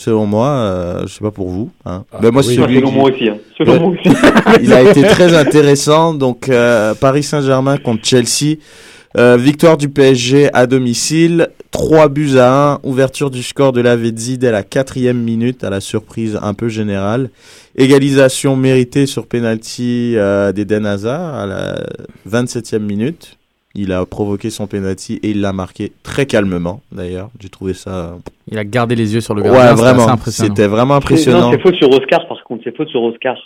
[0.00, 1.70] Selon moi, euh, je sais pas pour vous.
[1.84, 2.04] Hein.
[2.22, 2.54] Ben, moi, oui.
[2.54, 3.28] celui Selon qui- moi aussi.
[3.28, 3.36] Hein.
[3.58, 3.78] Selon Ouais.
[3.80, 4.16] moi aussi.
[4.62, 6.14] il a été très intéressant.
[6.14, 8.58] Donc, euh, Paris Saint-Germain contre Chelsea.
[9.16, 11.48] Euh, victoire du PSG à domicile.
[11.70, 12.80] 3 buts à 1.
[12.82, 16.68] Ouverture du score de la Vezzi dès la quatrième minute, à la surprise un peu
[16.68, 17.30] générale.
[17.76, 21.76] Égalisation méritée sur penalty euh, d'Eden Hazard à la
[22.28, 23.36] 27e minute.
[23.74, 27.30] Il a provoqué son penalty et il l'a marqué très calmement, d'ailleurs.
[27.38, 28.16] J'ai trouvé ça...
[28.50, 29.76] Il a gardé les yeux sur le Ouais, gardien.
[29.76, 30.08] c'était assez vraiment.
[30.12, 30.48] impressionnant.
[30.56, 31.50] C'était vraiment impressionnant.
[31.52, 33.36] C'est faute sur Oscar par contre, c'est faute sur Oscar.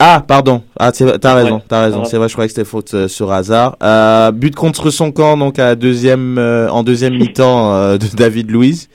[0.00, 0.62] Ah, pardon.
[0.78, 2.00] Ah, t'as raison, t'as raison.
[2.00, 2.06] Ouais.
[2.10, 3.76] C'est vrai, je croyais que c'était faute euh, sur hasard.
[3.82, 8.06] Euh, but contre son camp, donc à la deuxième, euh, en deuxième mi-temps euh, de
[8.16, 8.88] David Luiz.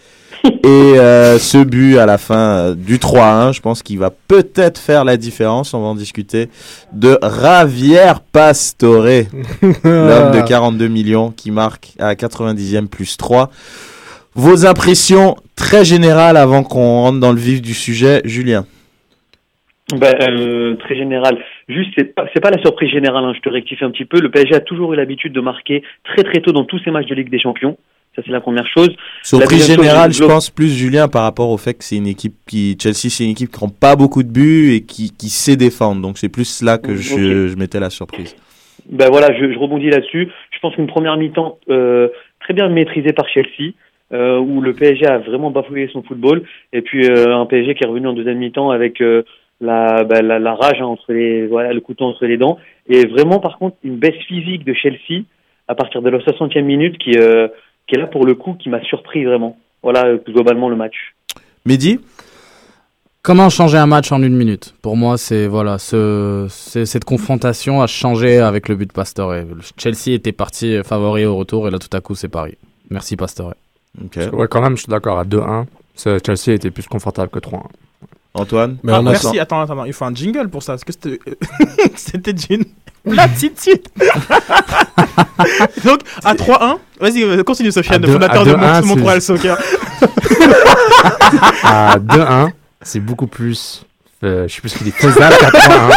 [0.46, 4.78] Et euh, ce but à la fin euh, du 3-1, je pense qu'il va peut-être
[4.78, 5.74] faire la différence.
[5.74, 6.50] On va en discuter
[6.94, 9.04] de Javier Pastore,
[9.84, 13.50] l'homme de 42 millions qui marque à 90e plus 3.
[14.36, 18.66] Vos impressions très générales avant qu'on rentre dans le vif du sujet, Julien?
[19.96, 21.38] Ben, euh, très général.
[21.68, 24.20] Juste, c'est pas, c'est pas la surprise générale, hein, je te rectifie un petit peu.
[24.20, 27.08] Le PSG a toujours eu l'habitude de marquer très très tôt dans tous ses matchs
[27.08, 27.78] de Ligue des Champions.
[28.16, 28.90] Ça, c'est la première chose.
[29.24, 32.76] Surprise générale, je pense plus Julien par rapport au fait que c'est une équipe qui
[32.80, 36.02] Chelsea, c'est une équipe qui prend pas beaucoup de buts et qui, qui sait défendre.
[36.02, 38.36] Donc c'est plus là que je, mettais la surprise.
[38.90, 40.30] Ben voilà, je, je rebondis là-dessus.
[40.52, 42.10] Je pense qu'une première mi-temps euh,
[42.40, 43.74] très bien maîtrisée par Chelsea,
[44.12, 47.88] euh, où le PSG a vraiment bafouillé son football, et puis un PSG qui est
[47.88, 49.02] revenu en deuxième mi-temps avec
[49.62, 52.58] la, ben, la, la rage hein, entre les, voilà, le couteau entre les dents,
[52.88, 55.24] et vraiment par contre une baisse physique de Chelsea
[55.68, 57.48] à partir de la 60e minute qui, euh,
[57.88, 59.58] qui est là pour le coup, qui m'a surpris vraiment.
[59.84, 60.96] Voilà euh, globalement le match.
[61.66, 62.00] Mehdi?
[63.22, 64.74] Comment changer un match en une minute?
[64.82, 69.34] Pour moi, c'est voilà, ce, cette confrontation a changé avec le but de Pastore.
[69.78, 72.58] Chelsea était parti favori au retour et là tout à coup c'est Paris.
[72.90, 73.54] Merci Pastore.
[74.34, 75.20] Ouais, quand même, je suis d'accord.
[75.20, 77.64] À 2-1, c'est- Chelsea était plus confortable que 3-1.
[78.40, 80.74] Antoine Ah, merci, attends, attends, attends, il faut un jingle pour ça.
[80.76, 80.94] Est-ce que
[81.96, 82.64] c'était d'une
[83.06, 83.90] la petite suite
[85.86, 89.58] Donc, à 3-1, vas-y, euh, continue Sofiane, fondateur de 2-1, Mon- Montréal c'est- Soccer.
[91.64, 93.86] à 2-1, c'est beaucoup plus.
[94.24, 95.92] euh, je sais plus ce qu'il est faisable qu'à 3-1.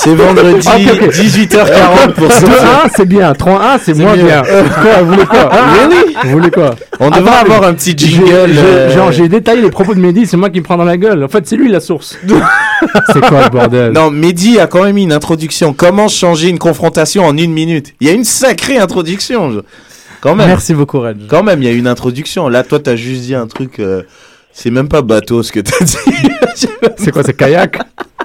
[0.00, 2.46] C'est vendredi, 18h40 pour ça.
[2.46, 3.32] 2-1, c'est bien.
[3.32, 4.42] 3-1, c'est moins bien.
[4.42, 6.70] Quoi, vous voulez quoi Really Vous voulez quoi
[7.00, 10.36] On devrait avoir un petit jingle, euh, Genre, j'ai détaillé les propos de Mehdi, c'est
[10.36, 11.24] moi qui me prends dans la gueule.
[11.24, 12.16] En fait, c'est lui la source.
[13.12, 15.72] c'est quoi le bordel Non, Mehdi a quand même mis une introduction.
[15.72, 17.94] Comment changer une confrontation en une minute?
[18.00, 19.50] Il y a une sacrée introduction.
[19.50, 19.60] je-
[20.20, 20.46] Quand même.
[20.48, 21.16] Merci beaucoup Reg.
[21.28, 22.48] Quand même, il y a une introduction.
[22.48, 23.80] Là, toi, t'as juste dit un truc.
[23.80, 24.02] euh,
[24.52, 25.96] c'est même pas bateau ce que t'as dit.
[26.98, 27.78] c'est quoi, c'est kayak?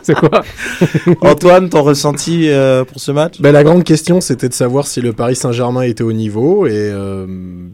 [0.05, 0.43] C'est quoi
[1.21, 3.39] Antoine, ton ressenti euh, pour ce match?
[3.39, 6.71] Ben, la grande question, c'était de savoir si le Paris Saint-Germain était au niveau, et
[6.73, 7.25] euh,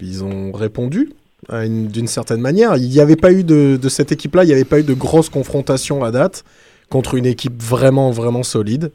[0.01, 1.11] ils ont répondu
[1.51, 2.77] d'une certaine manière.
[2.77, 4.93] Il n'y avait pas eu de, de cette équipe-là, il n'y avait pas eu de
[4.93, 6.43] grosse confrontation à date
[6.89, 8.91] contre une équipe vraiment, vraiment solide.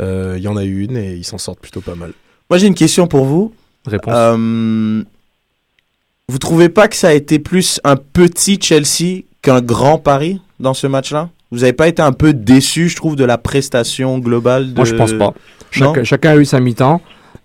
[0.00, 2.12] Euh, Il y en a eu une et ils s'en sortent plutôt pas mal.
[2.50, 3.54] Moi, j'ai une question pour vous.
[3.86, 4.12] Réponse.
[4.14, 5.02] Euh,
[6.28, 10.74] vous trouvez pas que ça a été plus un petit Chelsea qu'un grand Paris dans
[10.74, 11.30] ce match-là?
[11.52, 14.76] Vous avez pas été un peu déçu, je trouve, de la prestation globale de...
[14.76, 15.32] Moi, je pense pas.
[15.70, 17.00] Chaque- chacun a eu sa mi-temps.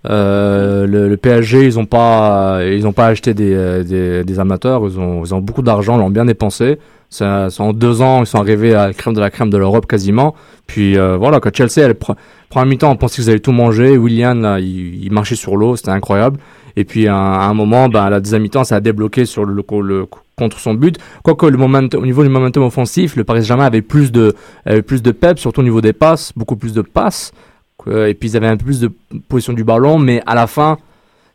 [0.10, 4.40] Euh, le, le PSG, ils ont pas, ils ont pas acheté des, euh, des, des
[4.40, 4.82] amateurs.
[4.88, 6.80] Ils ont, ils ont beaucoup d'argent, l'ont bien dépensé.
[7.10, 9.58] Ça, ça, en deux ans, ils sont arrivés à la crème de la crème de
[9.58, 10.34] l'Europe quasiment.
[10.66, 12.16] Puis euh, voilà, quand Chelsea, elle pre-
[12.50, 13.98] prend un mi-temps, on pensait qu'ils allaient tout manger.
[13.98, 16.40] William, là, il, il marchait sur l'eau, c'était incroyable.
[16.78, 19.26] Et puis à un, à un moment, ben, à la deuxième mi-temps, ça a débloqué
[19.26, 20.06] sur le, le- le-
[20.46, 20.98] contre son but.
[21.24, 24.36] Quoique le momentum, au niveau du momentum offensif, le Paris Saint-Germain avait plus de,
[24.66, 27.32] avait plus de pep, surtout au niveau des passes, beaucoup plus de passes.
[27.88, 28.92] Et puis ils avaient un peu plus de
[29.28, 30.78] position du ballon, mais à la fin,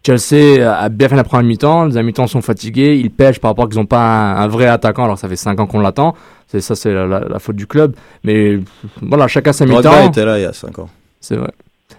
[0.06, 1.86] Chelsea a bien fait la première mi-temps.
[1.86, 4.66] Les mi-temps sont fatigués, ils pêchent par rapport à qu'ils n'ont pas un, un vrai
[4.66, 5.04] attaquant.
[5.04, 6.14] Alors ça fait 5 ans qu'on l'attend.
[6.46, 7.96] C'est ça, c'est la, la- la faute du club.
[8.22, 8.60] Mais
[9.02, 10.06] voilà, chacun sa mi-temps.
[10.08, 10.88] était là il y a 5 ans.
[11.20, 11.50] C'est vrai.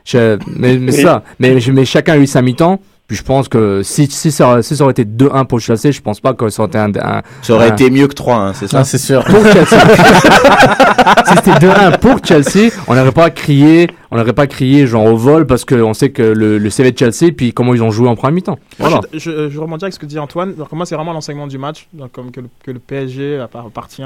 [0.06, 1.02] Je- mais mais Oui.
[1.02, 2.80] ça, mais, mais chacun a eu sa mi-temps.
[3.08, 6.02] Puis je pense que si, si, ça, si ça aurait été 2-1 pour Chelsea, je
[6.02, 6.92] pense pas que ça aurait été un.
[7.02, 8.80] un- Ça aurait un- été mieux que 3-1, c'est ça?
[8.80, 9.24] Ah, c'est sûr.
[9.24, 9.66] Pour Chelsea.
[11.28, 15.18] si c'était 2-1 pour Chelsea, on n'aurait pas crié, on n'aurait pas crié genre au
[15.18, 18.08] vol parce qu'on sait que le, le CV de Chelsea, puis comment ils ont joué
[18.08, 18.60] en première mi-temps.
[18.80, 19.02] Voilà.
[19.14, 20.54] Je, je, je rebondis avec ce que dit Antoine.
[20.54, 21.88] Pour moi, c'est vraiment l'enseignement du match.
[21.94, 24.04] Donc, comme que le, que le PSG appart- appartient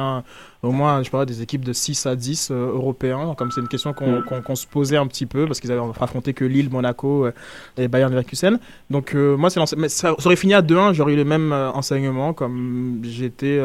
[0.63, 3.25] au moins, je pas, des équipes de 6 à 10 euh, européens.
[3.25, 5.71] Donc, Comme c'est une question qu'on qu'on- qu'on se posait un petit peu parce qu'ils
[5.71, 7.31] avaient affronté que Lille, Monaco euh,
[7.77, 8.59] et Bayern Leverkusen.
[8.89, 10.93] Donc, euh, moi, c'est mais ça, ça aurait fini à 2-1.
[10.93, 12.33] J'aurais eu le même euh, enseignement.
[12.33, 13.59] Comme j'étais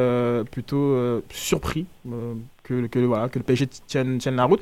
[0.51, 0.97] plutôt
[1.31, 1.87] surpris
[2.63, 4.61] que, que, voilà, que le PSG tienne, tienne la route.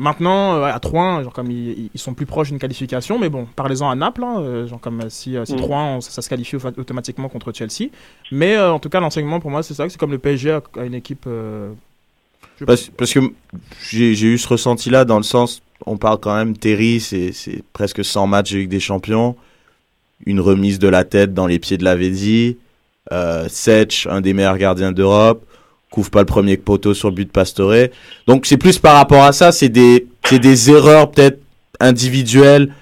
[0.00, 3.46] Maintenant, euh, à 3-1, genre comme ils, ils sont plus proches d'une qualification, mais bon,
[3.54, 5.60] parlez-en à Naples, hein, euh, genre comme euh, si, si Mm.
[5.60, 7.90] 3-1, on- ça, ça se qualifie au- automatiquement contre Chelsea.
[8.32, 10.62] Mais euh, en tout cas, l'enseignement pour moi, c'est ça, c'est comme le PSG a,
[10.86, 11.24] une équipe.
[11.26, 11.70] euh,
[12.66, 13.20] Parce, parce que
[13.90, 17.32] j'ai eu ce ressenti-là dans le sens, on parle quand même, Terry, c'est
[17.74, 19.36] presque 100 matchs Ligue des Champions,
[20.24, 22.56] une remise de la tête dans les pieds de Lavezzi,
[23.12, 25.44] euh, Setch, un des meilleurs gardiens d'Europe,
[25.90, 27.88] couvre pas le premier poteau sur le but de Pastore.
[28.26, 31.40] Donc c'est plus par rapport à ça, c'est des, c'est des erreurs peut-être
[31.80, 32.72] individuelles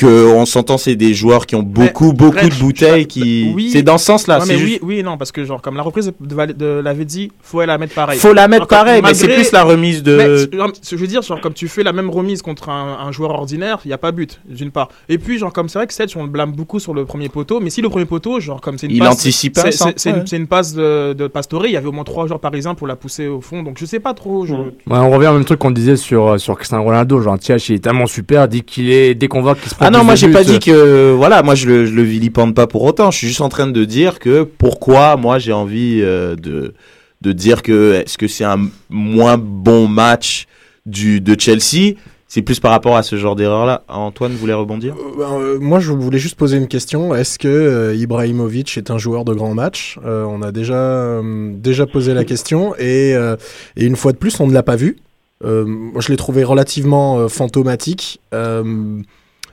[0.00, 3.52] que on s'entend, c'est des joueurs qui ont beaucoup, Mais, beaucoup de bouteilles qui...
[3.54, 3.70] Oui.
[3.70, 4.38] C'est dans ce sens-là.
[4.38, 6.66] Ouais, c'est mais juste- oui, oui non, parce que genre comme la reprise de, de
[6.82, 8.18] l'avait dit, faut la mettre pareil.
[8.18, 10.90] Faut la mettre Alors, pareil, mais c'est plus la remise de- Mais, ce- genre, ce
[10.90, 13.30] que je veux dire, genre comme tu fais la même remise contre un, un joueur
[13.32, 14.88] ordinaire, il y a pas but d'une part.
[15.08, 17.28] Et puis genre comme c'est vrai que Sedge on le blâme beaucoup sur le premier
[17.28, 20.24] poteau, mais si le premier poteau, genre comme c'est une Il passe, anticipait c'est- ouais.
[20.32, 22.86] une, une passe de, de Pastore, il y avait au moins trois joueurs parisiens pour
[22.86, 24.46] la pousser au fond, donc je sais pas trop.
[24.46, 27.20] je- Ouais, on revient au même truc qu'on disait sur, euh, sur Cristiano Ronaldo.
[27.20, 29.89] Genre, Thiago, il est tellement super, dit qu'il est, dès qu'on voit qu'il se prend
[29.92, 32.54] Ah non, moi j'ai pas euh, dit que voilà, moi je le, je le vilipende
[32.54, 33.10] pas pour autant.
[33.10, 36.74] Je suis juste en train de dire que pourquoi moi j'ai envie euh, de
[37.22, 40.46] de dire que est-ce que c'est un moins bon match
[40.86, 41.96] du de Chelsea,
[42.28, 43.82] c'est plus par rapport à ce genre d'erreur là.
[43.88, 44.94] Antoine voulait rebondir?
[45.18, 47.14] Euh, moi, je voulais juste poser une question.
[47.14, 49.98] Est-ce que euh, Ibrahimovic est un joueur de grand match?
[50.06, 53.36] Euh, On a déjà, euh, déjà posé la question et, euh,
[53.76, 54.96] et une fois de plus, on ne l'a pas vu.
[55.44, 58.20] Euh, moi, je l'ai trouvé relativement euh, fantomatique.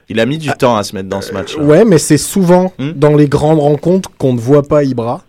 [0.10, 1.56] Euh, Il a mis du temps à se mettre dans ce match.
[1.58, 5.22] ouais, mais c'est souvent dans les grandes rencontres qu'on ne voit pas Ibra.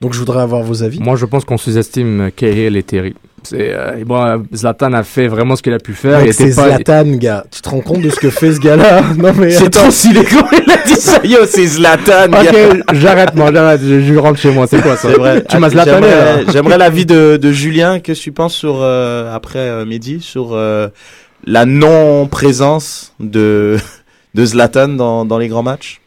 [0.00, 0.98] Donc je voudrais avoir vos avis.
[0.98, 3.14] Moi, je pense qu'on sous-estime Cahill et Terry.
[3.44, 6.20] C'est, euh, et bon, euh, Zlatan a fait vraiment ce qu'il a pu faire.
[6.32, 7.44] C'est pas- Zlatan, gars.
[7.50, 10.22] Tu te rends compte de ce que fait ce gars-là Non mais C'est trop stylé
[10.24, 11.20] comment il a dit ça.
[11.24, 12.40] Yo, c'est Zlatan, gars.
[12.40, 13.80] Ok, j'arrête, moi, j'arrête.
[13.84, 14.66] Je, je rentre chez moi.
[14.68, 15.44] C'est quoi ça C'est vrai.
[15.48, 16.52] Tu m'as Zlatané, J'aimerais- là.
[16.52, 18.00] J'aimerais l'avis de, de Julien.
[18.00, 20.88] Qu'est-ce que tu penses sur, euh, après euh, Mehdi, sur euh,
[21.44, 23.76] la non-présence de,
[24.34, 26.00] de Zlatan dans, dans les grands matchs?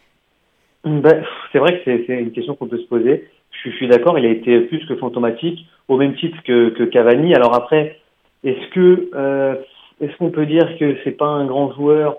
[0.83, 3.25] Ben, c'est vrai que c'est une question qu'on peut se poser.
[3.51, 6.69] Je, suis- je suis d'accord, il a été plus que fantomatique, au même titre que,
[6.69, 7.33] que Cavani.
[7.33, 7.99] Alors après,
[8.43, 9.55] est-ce que euh,
[10.01, 12.17] est-ce qu'on peut dire que c'est pas un grand joueur?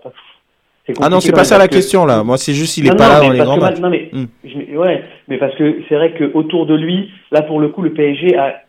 [1.00, 2.22] Ah non, c'est pas ça la que- question là.
[2.24, 3.80] Moi, c'est juste il est Non, pas non, là dans les grands que matchs.
[3.80, 4.26] ma- Non mais, Hmm.
[4.44, 7.92] je- ouais, mais parce que c'est vrai qu'autour de lui, là pour le coup, le
[7.92, 8.62] PSG a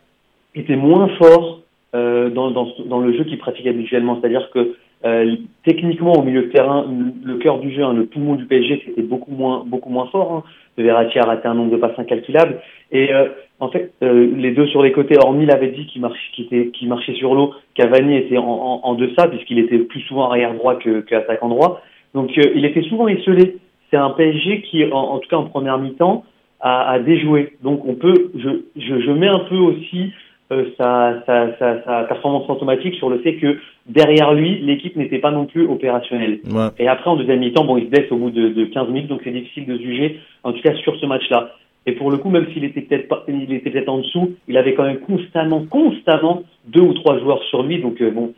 [0.54, 1.60] été moins fort
[1.94, 4.18] euh, dans, dans, dans le jeu qu'il pratique habituellement.
[4.20, 4.74] C'est-à-dire que
[5.04, 6.86] euh, techniquement, au milieu de terrain,
[7.24, 10.32] le cœur du jeu, hein, le poumon du PSG, c'était beaucoup moins, beaucoup moins fort.
[10.32, 10.44] Hein.
[10.76, 12.60] Verratti a raté un nombre de passes incalculable.
[12.90, 13.28] Et euh,
[13.60, 16.00] en fait, euh, les deux sur les côtés, hormis l'avait dit qui,
[16.42, 20.30] était, qui marchait sur l'eau, Cavani était en, en, en deçà puisqu'il était plus souvent
[20.30, 21.80] arrière droit que, que attaquant droit.
[22.14, 23.56] Donc euh, il était souvent esselé.
[23.90, 26.24] C'est un PSG qui, en, en tout cas en première mi-temps,
[26.60, 27.56] a, a déjoué.
[27.62, 30.12] Donc on peut, je, je, je mets un peu aussi
[30.50, 35.18] euh, sa, sa, sa, sa performance fantomatique sur le fait que derrière lui, l'équipe n'était
[35.18, 36.40] pas non plus opérationnelle.
[36.50, 36.68] Ouais.
[36.78, 39.08] Et après, en deuxième mi-temps, bon, il se blesse au bout de, de 15 minutes,
[39.08, 41.50] donc c'est difficile de juger, en tout cas sur ce match-là.
[41.86, 44.56] Et pour le coup, même s'il était peut-être pas, il était peut-être en dessous, il
[44.56, 47.80] avait quand même constamment, constamment deux ou trois joueurs sur lui.
[47.80, 48.34] Donc euh, bon,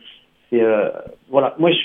[0.49, 0.89] c'est euh,
[1.29, 1.55] voilà.
[1.59, 1.77] Moi, je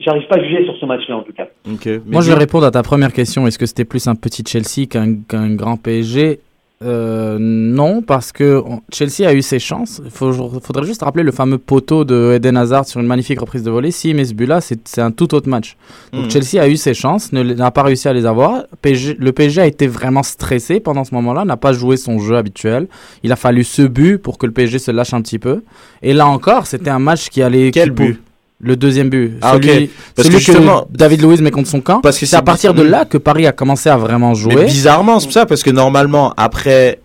[0.00, 1.48] j'arrive pas à juger sur ce match-là en tout cas.
[1.64, 3.46] Moi, je vais répondre à ta première question.
[3.46, 6.40] Est-ce que c'était plus un petit Chelsea qu'un qu'un grand PSG
[6.84, 8.62] Euh, Non, parce que
[8.92, 10.00] Chelsea a eu ses chances.
[10.04, 13.70] Il faudrait juste rappeler le fameux poteau de Eden Hazard sur une magnifique reprise de
[13.70, 13.90] volée.
[13.90, 15.76] S'il met ce but-là, c'est un tout autre match.
[16.12, 16.30] Donc Mhm.
[16.30, 18.64] Chelsea a eu ses chances, n'a pas réussi à les avoir.
[18.82, 22.36] PSG le PSG a été vraiment stressé pendant ce moment-là, n'a pas joué son jeu
[22.36, 22.88] habituel.
[23.22, 25.62] Il a fallu ce but pour que le PSG se lâche un petit peu.
[26.02, 27.70] Et là encore, c'était un match qui allait...
[27.70, 28.20] Quel qui but?
[28.60, 29.32] Le deuxième but.
[29.42, 29.90] Ah, celui, ok.
[30.14, 32.00] Parce celui que justement- David Luiz met contre son camp.
[32.00, 34.54] Parce que c'est à partir de là que Paris a commencé à vraiment jouer.
[34.54, 37.00] Mais bizarrement, c'est ça, parce que normalement, après,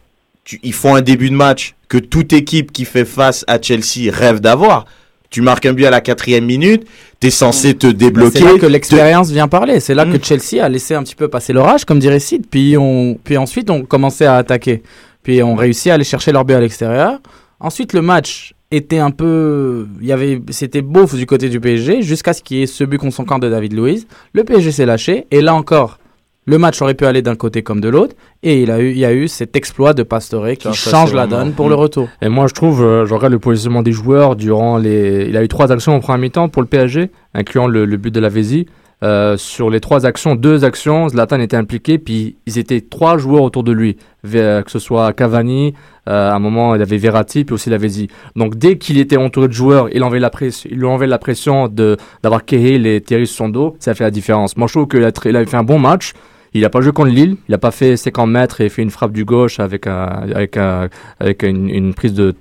[0.45, 4.12] tu- ils font un début de match que toute équipe qui fait face à Chelsea
[4.12, 4.86] rêve d'avoir.
[5.32, 6.88] Tu marques un but à la quatrième minute,
[7.20, 8.39] t'es censé te débloquer.
[8.39, 9.80] C'est là que te- l'expérience vient parler.
[9.80, 12.45] C'est là que Chelsea a laissé un petit peu passer l'orage, comme dirait Sid.
[12.50, 14.82] Puis, on, puis ensuite, on commençait à attaquer.
[15.22, 17.20] Puis on réussit à aller chercher leur but à l'extérieur.
[17.60, 22.01] Ensuite, le match était un peu, il y avait, c'était beauf du côté du PSG
[22.01, 24.07] jusqu'à ce qu'il y ait ce but contre son camp de David Luiz.
[24.34, 25.97] Le PSG s'est lâché et là encore,
[26.45, 28.97] le match aurait pu aller d'un côté comme de l'autre et il a eu, il
[28.97, 31.76] y a eu cet exploit de Pastore qui Ça, ça, change la donne pour le
[31.76, 32.09] retour.
[32.22, 35.28] Et moi, je trouve, euh, je regarde le positionnement des joueurs durant les.
[35.30, 38.13] Il a eu trois actions en première mi-temps pour le PSG, incluant le, le but
[38.13, 38.67] de la Vésie.
[39.02, 43.43] Euh, sur les trois actions, deux actions, Zlatan était impliqué, puis ils étaient trois joueurs
[43.43, 43.95] autour de lui,
[44.36, 45.74] euh, que ce soit Cavani,
[46.10, 48.10] euh, à un moment il avait Verratti, puis aussi la Vésie.
[48.36, 50.30] Donc dès qu'il était entouré de joueurs, il enlevait la
[50.66, 54.12] il lui enlevait la pression d'avoir Cahill et Thierry sur son dos, ça fait la
[54.12, 54.58] différence.
[54.58, 56.14] Moi je trouve qu'il a, il a fait un bon match.
[56.54, 58.89] Il n'a pas joué contre Lille, il n'a pas fait 50 mètres et fait une
[58.89, 60.89] frappe du gauche avec, un, avec, un,
[61.20, 62.34] avec une, une prise de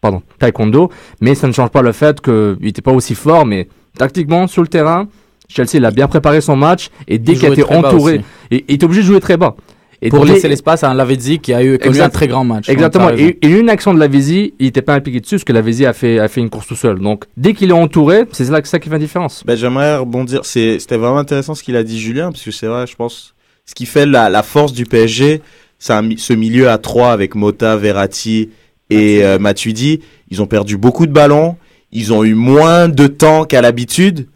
[0.00, 3.68] pardon, taekwondo, mais ça ne change pas le fait qu'il n'était pas aussi fort, mais
[3.98, 5.08] tactiquement, sur le terrain,
[5.48, 8.20] Chelsea il a bien préparé son match, et dès Il qu'il a été entouré,
[8.50, 9.56] et, il était obligé de jouer très bas.
[10.02, 12.68] Et pour laisser l'espace à un Lavezzi qui a eu connu un très grand match.
[12.68, 13.06] Exactement.
[13.06, 13.28] T'as raison.
[13.40, 15.62] Et, et une action de la Vésie, il n'était pas impliqué dessus parce que la
[15.62, 16.98] Vésie a fait, a fait une course tout seul.
[16.98, 19.42] Donc, dès qu'il est entouré, c'est là, ça qui fait la différence.
[19.46, 20.44] Ben, j'aimerais rebondir.
[20.44, 23.34] C'était vraiment intéressant ce qu'il a dit Julien, parce que c'est vrai, je pense,
[23.64, 25.40] ce qui fait la, la force du PSG,
[25.78, 28.50] c'est ce milieu à trois avec Mota, Verratti
[28.90, 30.00] et euh, Matuidi.
[30.30, 31.56] Ils ont perdu beaucoup de ballons,
[31.92, 34.28] ils ont eu moins de temps qu'à l'habitude,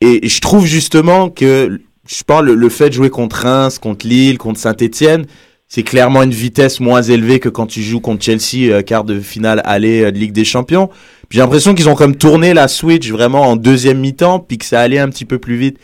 [0.00, 4.38] et je trouve justement que, je pense, le, fait de jouer contre Reims, contre Lille,
[4.38, 5.26] contre Saint-Etienne,
[5.68, 9.20] c'est clairement une vitesse moins élevée que quand tu joues contre Chelsea, euh, quart de
[9.20, 10.88] finale aller euh, de Ligue des Champions.
[11.30, 14.80] J'ai l'impression qu'ils ont comme tourné la switch vraiment en deuxième mi-temps, puis que ça
[14.80, 15.78] allait un petit peu plus vite.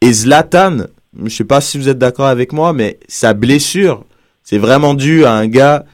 [0.00, 0.84] Et Zlatan,
[1.24, 4.04] je sais pas si vous êtes d'accord avec moi, mais sa blessure,
[4.44, 5.84] c'est vraiment dû à un gars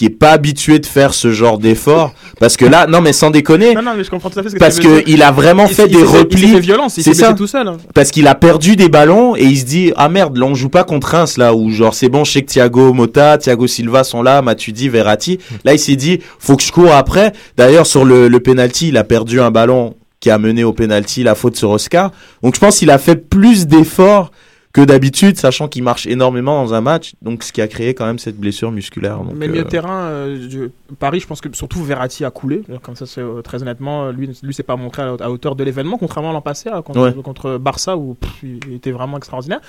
[0.00, 2.14] qui est pas habitué de faire ce genre d'effort.
[2.38, 4.48] Parce que là, non mais sans déconner, Non, non, mais je comprends tout à fait
[4.48, 5.04] ce que parce dire.
[5.04, 6.40] qu'il a vraiment Il- fait il des replis.
[6.56, 7.34] Il il C'est ça.
[7.34, 7.70] tout seul.
[7.92, 10.70] Parce qu'il a perdu des ballons et il se dit ah merde là on joue
[10.70, 14.02] pas contre Reims là où genre c'est bon je sais que Thiago Motta, Thiago Silva
[14.02, 15.38] sont là, Matuidi, Verratti.
[15.66, 17.34] Là il s'est dit faut que je cours après.
[17.58, 21.22] D'ailleurs sur le, le penalty il a perdu un ballon qui a mené au penalty
[21.24, 22.10] la faute sur Oscar.
[22.42, 24.30] Donc je pense qu'il a fait plus d'efforts
[24.72, 28.06] que d'habitude, sachant qu'il marche énormément dans un match, donc ce qui a créé quand
[28.06, 29.18] même cette blessure musculaire.
[29.18, 30.68] Donc, Mais milieu euh, terrain, euh,
[31.00, 32.62] Paris, je pense que surtout Verratti a coulé.
[32.82, 35.56] Comme ça, c'est euh, très honnêtement, euh, lui, lui s'est pas montré à, à hauteur
[35.56, 37.12] de l'événement, contrairement à l'an passé hein, contre, Ouais.
[37.22, 39.60] contre Barça où pff, il était vraiment extraordinaire.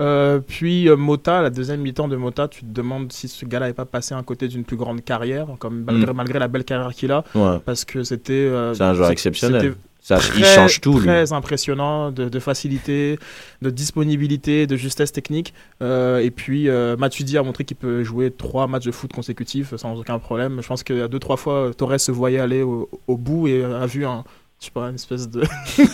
[0.00, 3.74] Euh, puis Mota, la deuxième mi-temps de Mota, tu te demandes si ce gars-là n'avait
[3.74, 6.16] pas passé un côté d'une plus grande carrière, comme malgré, Mm.
[6.16, 7.58] malgré la belle carrière qu'il a, Ouais.
[7.64, 8.50] parce que c'était.
[8.72, 9.74] C'est un joueur exceptionnel.
[10.06, 11.06] Ça, il change tout, lui.
[11.08, 13.18] Très impressionnant de, de facilité,
[13.60, 15.52] de disponibilité, de justesse technique.
[15.82, 19.74] Euh, et puis euh, Matuidi a montré qu'il peut jouer trois matchs de foot consécutifs
[19.74, 20.60] sans aucun problème.
[20.62, 23.48] Je pense qu'il y a deux trois fois Torres se voyait aller au, au bout
[23.48, 24.22] et a vu un
[24.60, 25.42] je sais pas, une espèce de.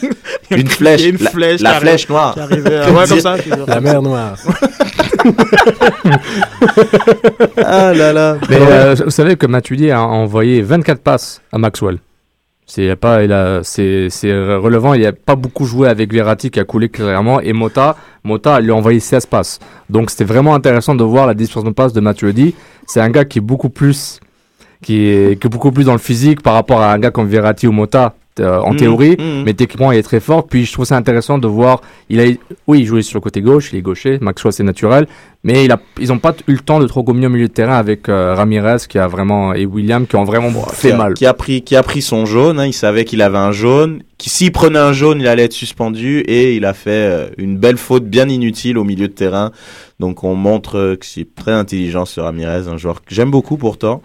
[0.51, 1.81] Une flèche, une la- flèche la
[2.15, 2.35] noire.
[2.35, 3.37] Qui arrivait, euh, ouais, comme ça.
[3.67, 4.37] La mer Noire.
[7.65, 8.37] ah là là.
[8.51, 11.99] Mais euh, vous savez que Matuidi a envoyé 24 passes à Maxwell.
[12.67, 14.95] C'est pas, il a, c'est, c'est relevant.
[14.95, 18.71] Il a pas beaucoup joué avec Verratti qui a coulé clairement et Mota, Mota lui
[18.71, 19.59] a envoyé 16 passes.
[19.91, 22.55] Donc c'était vraiment intéressant de voir la dispersion de passes de Matuidi.
[22.87, 24.21] C'est un gars qui est beaucoup plus,
[24.83, 27.29] qui est, qui est beaucoup plus dans le physique par rapport à un gars comme
[27.29, 28.15] Verratti ou Mota.
[28.41, 29.43] euh, en Mhm, théorie, mhm.
[29.45, 30.47] mais techniquement il est très fort.
[30.47, 32.25] Puis je trouve ça intéressant de voir, il a,
[32.67, 35.07] oui, il jouait sur le côté gauche, il est gaucher, Maxwell c'est naturel,
[35.45, 37.53] mais il a, ils n'ont pas eu le temps de trop gommer au milieu de
[37.53, 40.97] terrain avec euh, Ramirez qui a vraiment et William qui ont vraiment fait qui a,
[40.97, 41.15] mal.
[41.15, 42.61] Qui a pris, qui a pris son jaune.
[42.61, 44.03] hein, il savait qu'il avait un jaune.
[44.19, 47.57] Qui s'il prenait un jaune, il allait être suspendu et il a fait euh, une
[47.59, 49.51] belle faute bien inutile au milieu de terrain.
[49.99, 53.57] Donc on montre euh, que c'est très intelligent ce Ramirez, un joueur que j'aime beaucoup
[53.57, 54.01] pourtant.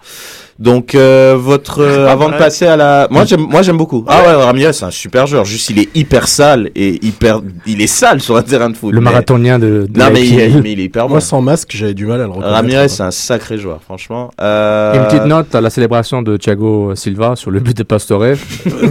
[0.58, 4.04] Donc euh, votre euh, avant de passer à la, moi j'aime, moi j'aime beaucoup.
[4.08, 5.44] Ah ouais, Ramirez c'est un super joueur.
[5.44, 8.92] Juste il est hyper sale et hyper, il est sale sur un terrain de foot.
[8.92, 10.62] Le mais- marathonien de, de Non mais il, IPL.
[10.62, 11.10] mais il est hyper bon.
[11.10, 12.52] Moi, sans masque, j'avais du mal à le reconnaître.
[12.54, 14.30] Ramirez c'est un sacré joueur, franchement.
[14.40, 17.82] Euh, Et Une petite note à la célébration de Thiago Silva sur le but de
[17.82, 18.34] Pastore.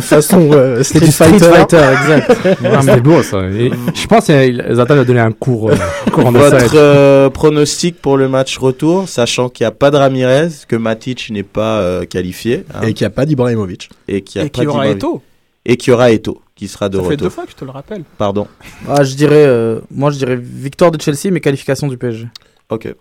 [0.02, 1.50] façon euh, Street, du Street Fighter.
[1.50, 2.38] Fighter, exact.
[2.64, 3.40] Ah, mais c'est beau ça.
[3.44, 5.76] Et je pense que Zlatan lui a donné un cours, euh,
[6.12, 9.98] cours en Votre euh, pronostic pour le match retour, sachant qu'il n'y a pas de
[9.98, 13.90] Ramirez, que Matic n'est pas euh, qualifié hein, Et qu'il n'y a pas d'Ibrahimovic.
[14.08, 14.88] et qu'il y a Et pas qu'il y aura.
[14.88, 15.22] Eto.
[15.66, 17.32] et qu'il y aura Eto qui sera de Ça fait deux retour.
[17.36, 18.04] fois que je te le rappelle.
[18.18, 18.48] Pardon.
[18.90, 22.28] Ah, je dirais, euh, moi je dirais victoire de Chelsea, mais qualification du PSG.
[22.70, 22.94] Ok.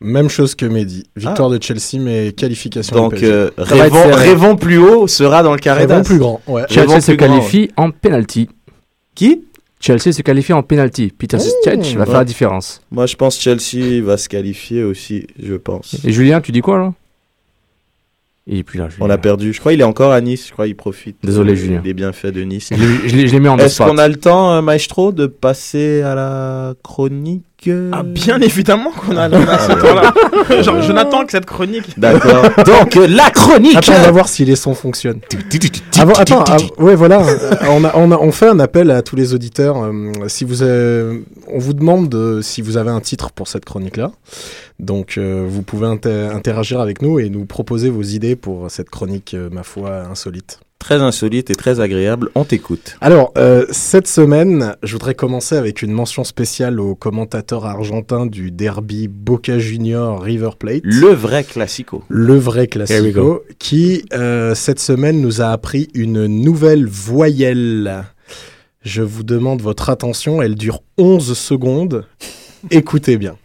[0.00, 1.04] Même chose que Mehdi.
[1.16, 3.26] Victoire de Chelsea, mais qualification du Donc PSG.
[3.26, 4.28] euh, Ça va être rêvons, serré.
[4.28, 6.04] rêvons plus haut sera dans le carré Rêvons d'as.
[6.04, 6.40] plus grand.
[6.46, 6.62] Ouais.
[6.70, 8.48] Chelsea se plus grand, qualifie en penalty.
[9.16, 9.44] Qui?
[9.80, 11.12] Chelsea se qualifie en penalty.
[11.16, 12.06] Peter Cech va ouais.
[12.06, 12.80] faire la différence.
[12.90, 15.96] Moi je pense Chelsea va se qualifier aussi, je pense.
[16.04, 16.92] Et Julien, tu dis quoi là?
[18.50, 18.88] Il est plus là.
[18.88, 19.06] Julien.
[19.06, 19.52] On a perdu.
[19.52, 20.46] Je crois qu'il est encore à Nice.
[20.48, 21.18] Je crois qu'il profite.
[21.22, 21.80] Désolé, euh, Julien.
[21.82, 22.70] Des bienfaits de Nice.
[22.72, 26.74] Je l'ai- je en Est-ce qu'on a le temps, euh, Maestro, de passer à la
[26.82, 27.44] chronique
[27.92, 30.62] Ah, bien évidemment qu'on a là, à ce temps-là.
[30.62, 31.98] Genre, je n'attends que cette chronique.
[31.98, 32.42] D'accord.
[32.64, 33.76] Donc euh, la chronique.
[33.76, 35.20] Attends, on va voir si les sons fonctionnent.
[35.98, 37.20] Avant, attends, av- ouais, voilà.
[37.26, 39.82] euh, on, a, on, a, on fait un appel à tous les auditeurs.
[39.82, 43.64] euh, si vous, avez- on vous demande de- si vous avez un titre pour cette
[43.64, 44.12] chronique-là.
[44.78, 48.88] Donc, euh, vous pouvez inter- interagir avec nous et nous proposer vos idées pour cette
[48.90, 50.60] chronique, euh, ma foi, insolite.
[50.78, 52.30] Très insolite et très agréable.
[52.36, 52.96] On t'écoute.
[53.00, 58.52] Alors, euh, cette semaine, je voudrais commencer avec une mention spéciale au commentateur argentin du
[58.52, 60.82] derby Boca Junior River Plate.
[60.84, 62.04] Le vrai classico.
[62.08, 68.04] Le vrai classico, qui euh, cette semaine nous a appris une nouvelle voyelle.
[68.82, 72.06] Je vous demande votre attention, elle dure 11 secondes.
[72.70, 73.36] Écoutez bien.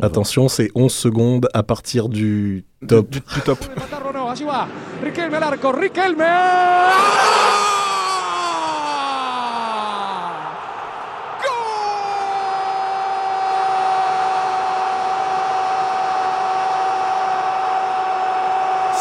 [0.00, 3.08] Attention, c'est 11 secondes à partir du top.
[3.10, 3.58] Du, du top.
[5.02, 5.72] Riquelme al arco.
[5.72, 6.24] Riquelme.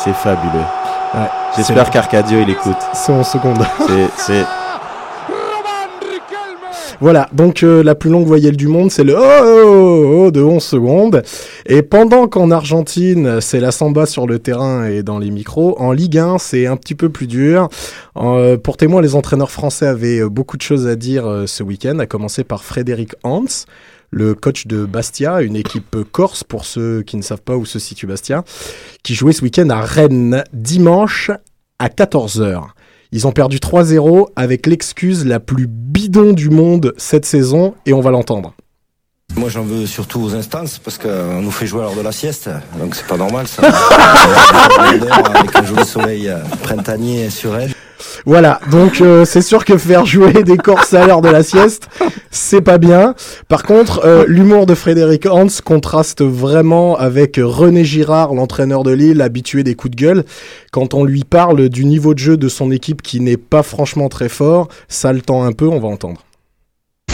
[0.04, 0.64] C'est fabuleux.
[1.14, 2.78] Ouais, J'espère qu'Arcadio il écoute.
[2.94, 3.66] c'est 11 secondes.
[3.88, 4.46] C'est, c'est...
[7.02, 10.32] Voilà, donc euh, la plus longue voyelle du monde, c'est le oh, oh, oh, oh
[10.32, 11.24] de 11 secondes.
[11.66, 15.92] Et pendant qu'en Argentine, c'est la samba sur le terrain et dans les micros, en
[15.92, 17.70] Ligue 1, c'est un petit peu plus dur.
[18.18, 21.64] Euh, pour témoin, les entraîneurs français avaient euh, beaucoup de choses à dire euh, ce
[21.64, 23.46] week-end, à commencer par Frédéric Hans,
[24.12, 27.80] le coach de Bastia, une équipe corse pour ceux qui ne savent pas où se
[27.80, 28.44] situe Bastia,
[29.04, 31.32] qui jouait ce week-end à Rennes dimanche
[31.80, 32.68] à 14h.
[33.16, 38.02] Ils ont perdu 3-0 avec l'excuse la plus bidon du monde cette saison et on
[38.02, 38.54] va l'entendre.
[39.38, 42.12] Moi j'en veux surtout aux instances parce qu'on nous fait jouer à l'heure de la
[42.12, 43.62] sieste, donc c'est pas normal ça.
[45.34, 47.74] avec un joli soleil euh, printanier sur elle.
[48.28, 51.90] Voilà, donc euh, c'est sûr que faire jouer des Corses à l'heure de la sieste,
[52.32, 53.14] c'est pas bien.
[53.48, 59.22] Par contre, euh, l'humour de Frédéric Hans contraste vraiment avec René Girard, l'entraîneur de Lille,
[59.22, 60.24] habitué des coups de gueule.
[60.72, 64.10] Quand on lui parle du niveau de jeu de son équipe qui n'est pas franchement
[64.10, 66.26] très fort, ça le tend un peu, on va entendre.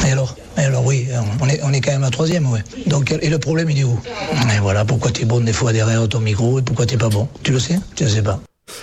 [0.07, 1.07] Et alors Et alors oui,
[1.41, 2.62] on est, on est quand même à troisième, ouais.
[2.88, 3.99] Donc, et le problème, il est où?
[4.55, 7.09] Et voilà, pourquoi tu es bon des fois derrière ton micro et pourquoi t'es pas
[7.09, 7.78] bon Tu le sais?
[7.95, 8.39] Tu le sais pas.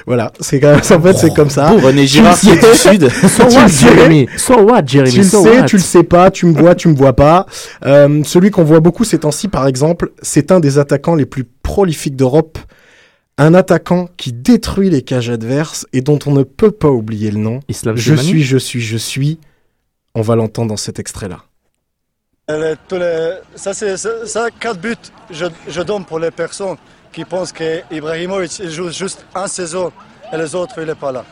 [0.06, 1.72] Voilà, c'est quand même, en fait, c'est comme ça.
[1.74, 2.76] Oh, René Girard le qui est du.
[2.76, 3.08] Sud.
[3.28, 3.88] So Tu what, le sais.
[3.88, 6.54] Jeremy So what, Jeremy Tu le So sais, what tu le sais pas, tu me
[6.58, 7.46] vois, tu me vois pas.
[7.84, 11.44] Euh, celui qu'on voit beaucoup ces temps-ci, par exemple, c'est un des attaquants les plus
[11.44, 12.58] prolifiques d'Europe.
[13.40, 17.38] Un attaquant qui détruit les cages adverses et dont on ne peut pas oublier le
[17.38, 17.60] nom.
[17.68, 19.38] Islam je suis, je suis, je suis.
[20.14, 21.44] On va l'entendre dans cet extrait-là.
[23.54, 24.96] Ça, c'est ça, ça, quatre buts,
[25.30, 26.76] je, je donne pour les personnes
[27.12, 27.54] qui pensent
[27.90, 29.92] il joue juste un saison
[30.32, 31.24] et les autres, il n'est pas là.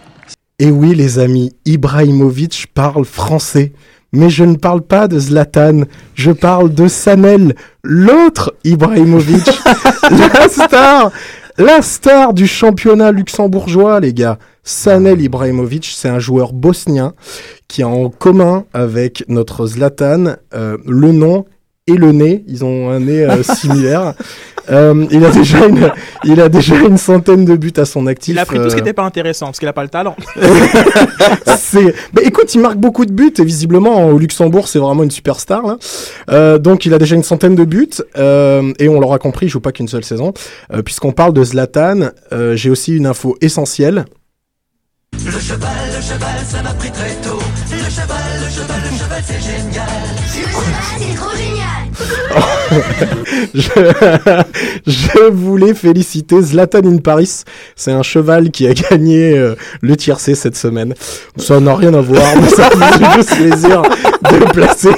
[0.58, 3.72] Et oui, les amis, Ibrahimovic parle français.
[4.12, 5.82] Mais je ne parle pas de Zlatan,
[6.14, 9.44] je parle de Sanel, l'autre Ibrahimovic,
[10.10, 11.10] la star,
[11.58, 14.38] la star du championnat luxembourgeois, les gars.
[14.62, 17.14] Sanel Ibrahimovic, c'est un joueur bosnien
[17.68, 21.44] qui a en commun avec notre Zlatan euh, le nom
[21.86, 22.44] et le nez.
[22.46, 24.14] Ils ont un nez euh, similaire.
[24.70, 25.92] Euh, il a déjà une,
[26.24, 28.34] il a déjà une centaine de buts à son actif.
[28.34, 29.88] Il a pris tout ce qui euh, n'était pas intéressant parce qu'il a pas le
[29.88, 30.16] talent.
[31.56, 35.10] c'est bah, écoute il marque beaucoup de buts et visiblement au Luxembourg c'est vraiment une
[35.10, 35.76] superstar là.
[36.30, 39.48] Euh, donc il a déjà une centaine de buts euh, et on l'aura compris il
[39.48, 40.32] joue pas qu'une seule saison
[40.72, 44.04] Euh, puisqu'on parle de Zlatan euh, j'ai aussi une info essentielle
[45.24, 47.38] Le cheval, le cheval, ça m'a pris très tôt.
[47.70, 49.86] Le cheval, le cheval, le cheval, c'est génial.
[50.16, 50.62] Le cheval,
[50.98, 51.65] c'est trop génial.
[53.54, 54.42] je,
[54.86, 57.42] je voulais féliciter Zlatan in Paris.
[57.74, 60.94] C'est un cheval qui a gagné euh, le tiercé cette semaine.
[61.36, 64.90] Ça n'a rien à voir, mais ça me fait juste plaisir de placer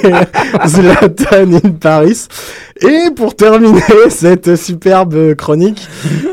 [0.67, 2.27] Zlatan in Paris.
[2.81, 5.87] Et pour terminer cette superbe chronique,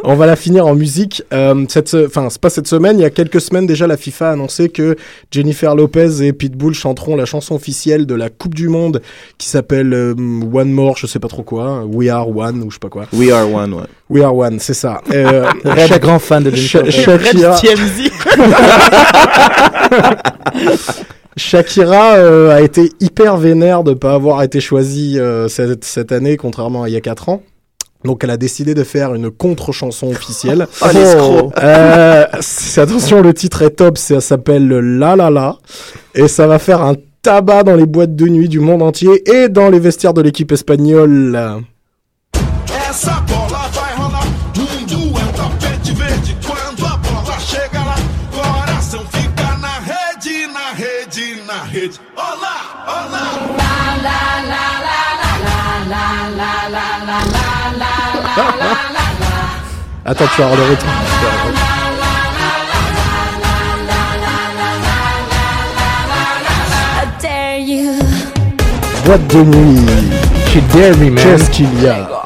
[0.05, 1.23] on va la finir en musique.
[1.33, 4.31] Euh, cette, enfin, c'est pas cette semaine, il y a quelques semaines déjà, la FIFA
[4.31, 4.97] a annoncé que
[5.33, 9.03] Jennifer Lopez et Pitbull chanteront la chanson officielle de la Coupe du Monde
[9.39, 10.15] qui s'appelle euh,
[10.53, 13.07] One More, je sais pas trop quoi, We Are One ou je sais pas quoi.
[13.13, 13.83] We are one, ouais.
[14.09, 15.01] We Are One, c'est ça.
[15.13, 17.25] Euh, Red, Sha- grand fan de Jennifer Lopez.
[17.25, 17.57] Shakira,
[21.37, 26.37] Shakira euh, a été hyper vénère de pas avoir été choisie euh, cette, cette année,
[26.37, 27.43] contrairement à il y a 4 ans.
[28.05, 30.67] Donc elle a décidé de faire une contre-chanson officielle.
[30.83, 31.53] Oh, l'escroc.
[31.63, 32.25] Euh,
[32.77, 35.57] attention, le titre est top, ça s'appelle La La La.
[36.15, 39.49] Et ça va faire un tabac dans les boîtes de nuit du monde entier et
[39.49, 41.65] dans les vestiaires de l'équipe espagnole.
[60.05, 60.87] Attends, tu vas avoir le rythme.
[66.99, 67.93] I dare you.
[69.05, 69.87] Boîte de nuit.
[70.49, 71.25] She dare me, man.
[71.25, 72.26] Qu'est-ce qu'il y a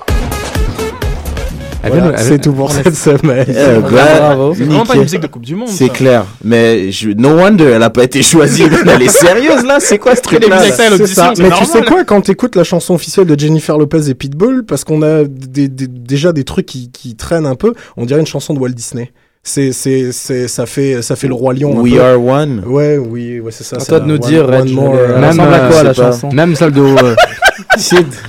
[1.82, 3.46] Voilà, C'est tout pour cette semaine.
[3.48, 3.88] Eh, bah,
[4.20, 4.54] Bravo.
[4.54, 5.68] C'est vraiment pas une musique de Coupe du Monde.
[5.68, 6.24] C'est clair.
[6.44, 7.10] Mais je...
[7.10, 8.64] no wonder, elle a pas été choisie.
[8.86, 9.78] elle est sérieuse là.
[9.80, 10.58] C'est quoi ce truc là?
[10.70, 14.14] ça, C'est Mais tu sais quoi, quand t'écoutes la chanson officielle de Jennifer Lopez et
[14.14, 18.04] Pitbull, parce qu'on a des- des- déjà des trucs qui, qui traînent un peu, on
[18.04, 19.12] dirait une chanson de Walt Disney.
[19.42, 21.78] C'est, c'est, c'est, ça fait, ça fait le roi lion.
[21.78, 22.02] un We peu.
[22.02, 22.62] are one.
[22.66, 23.76] Ouais, oui, ouais, c'est ça.
[23.76, 25.82] À c'est toi de nous one- dire, one more, euh, Même, ressemble à euh, quoi
[25.82, 26.82] la chanson Même celle de.
[26.82, 27.14] euh,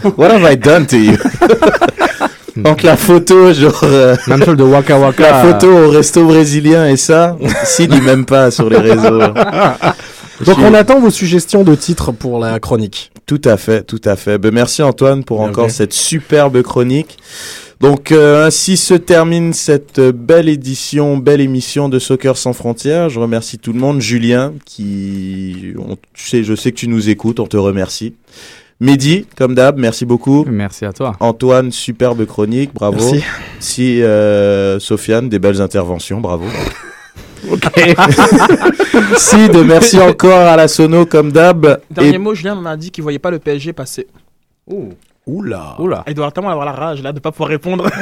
[0.17, 1.17] what have I done to you?
[2.63, 5.23] Donc la photo, genre euh, même celle de Waka Waka.
[5.23, 9.19] la photo au resto brésilien et ça, Sid il m'aime pas sur les réseaux.
[10.45, 13.11] Donc on attend vos suggestions de titres pour la chronique.
[13.25, 14.37] Tout à fait, tout à fait.
[14.37, 17.17] Ben, merci Antoine pour encore cette superbe chronique.
[17.79, 23.09] Donc euh, ainsi se termine cette belle édition, belle émission de Soccer sans frontières.
[23.09, 24.01] Je remercie tout le monde.
[24.01, 28.13] Julien, qui, on, tu sais, je sais que tu nous écoutes, on te remercie.
[28.81, 30.43] Mehdi, comme d'hab, merci beaucoup.
[30.49, 31.15] Merci à toi.
[31.19, 32.97] Antoine, superbe chronique, bravo.
[32.97, 33.23] Merci.
[33.59, 36.45] Si euh, Sofiane, des belles interventions, bravo.
[37.49, 37.63] Ok.
[39.17, 41.81] Sid, merci encore à la sono comme d'hab.
[41.89, 44.05] Dernier Et mot, Julien m'a dit qu'il voyait pas le PSG passer.
[45.27, 45.75] Oula.
[45.79, 46.03] Oula.
[46.07, 47.87] Il doit tellement avoir la rage là de pas pouvoir répondre.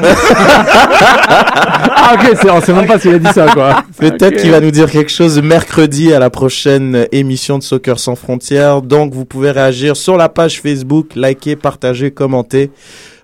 [2.01, 3.83] Ah, ok, c'est- on sait même pas s'il a dit ça, quoi.
[3.97, 8.15] Peut-être qu'il va nous dire quelque chose mercredi à la prochaine émission de Soccer sans
[8.15, 8.81] frontières.
[8.81, 12.71] Donc, vous pouvez réagir sur la page Facebook, liker, partager, commenter.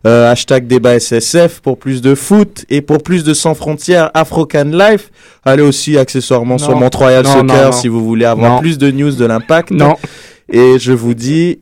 [0.05, 4.65] Euh, hashtag débat SSF pour plus de foot et pour plus de sans frontières Afrocan
[4.65, 5.09] Life.
[5.45, 6.75] Allez aussi accessoirement sur.
[6.75, 7.71] Montreal Non, Soccer non, non.
[7.71, 8.59] si vous voulez avoir Non.
[8.59, 9.71] plus de news de l'impact.
[9.71, 9.95] Non.
[10.51, 11.59] Et je vous dis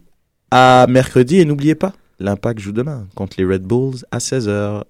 [0.52, 1.94] à mercredi et n'oubliez pas,
[2.24, 4.84] l'impact joue demain contre les Red Bulls à 16h.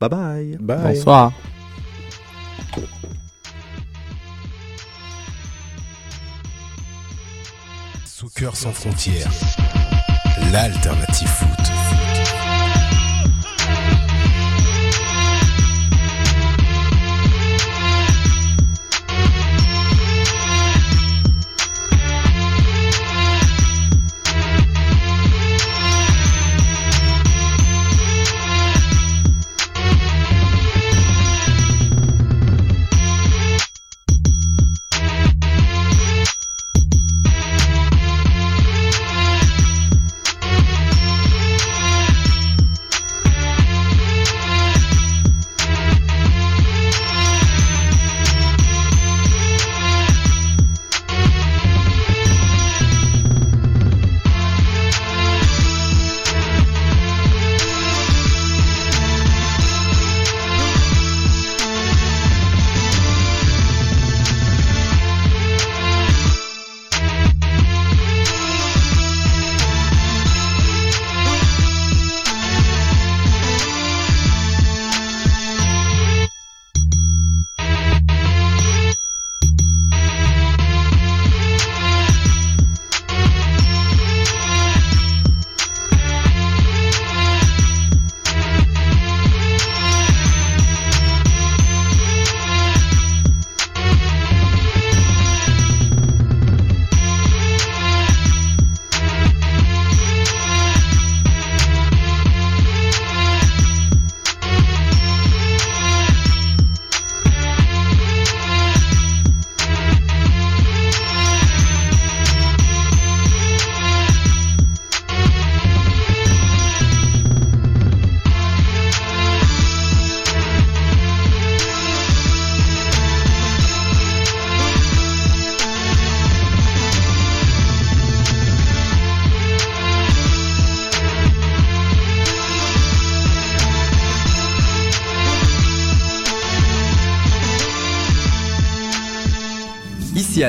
[0.00, 0.58] Bye bye.
[0.60, 0.94] Bye.
[0.94, 1.32] Bonsoir.
[8.04, 9.30] Soccer sans frontières,
[10.52, 11.73] l'alternative foot.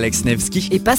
[0.05, 0.67] Alex Nevsky.
[0.71, 0.93] Et Pascal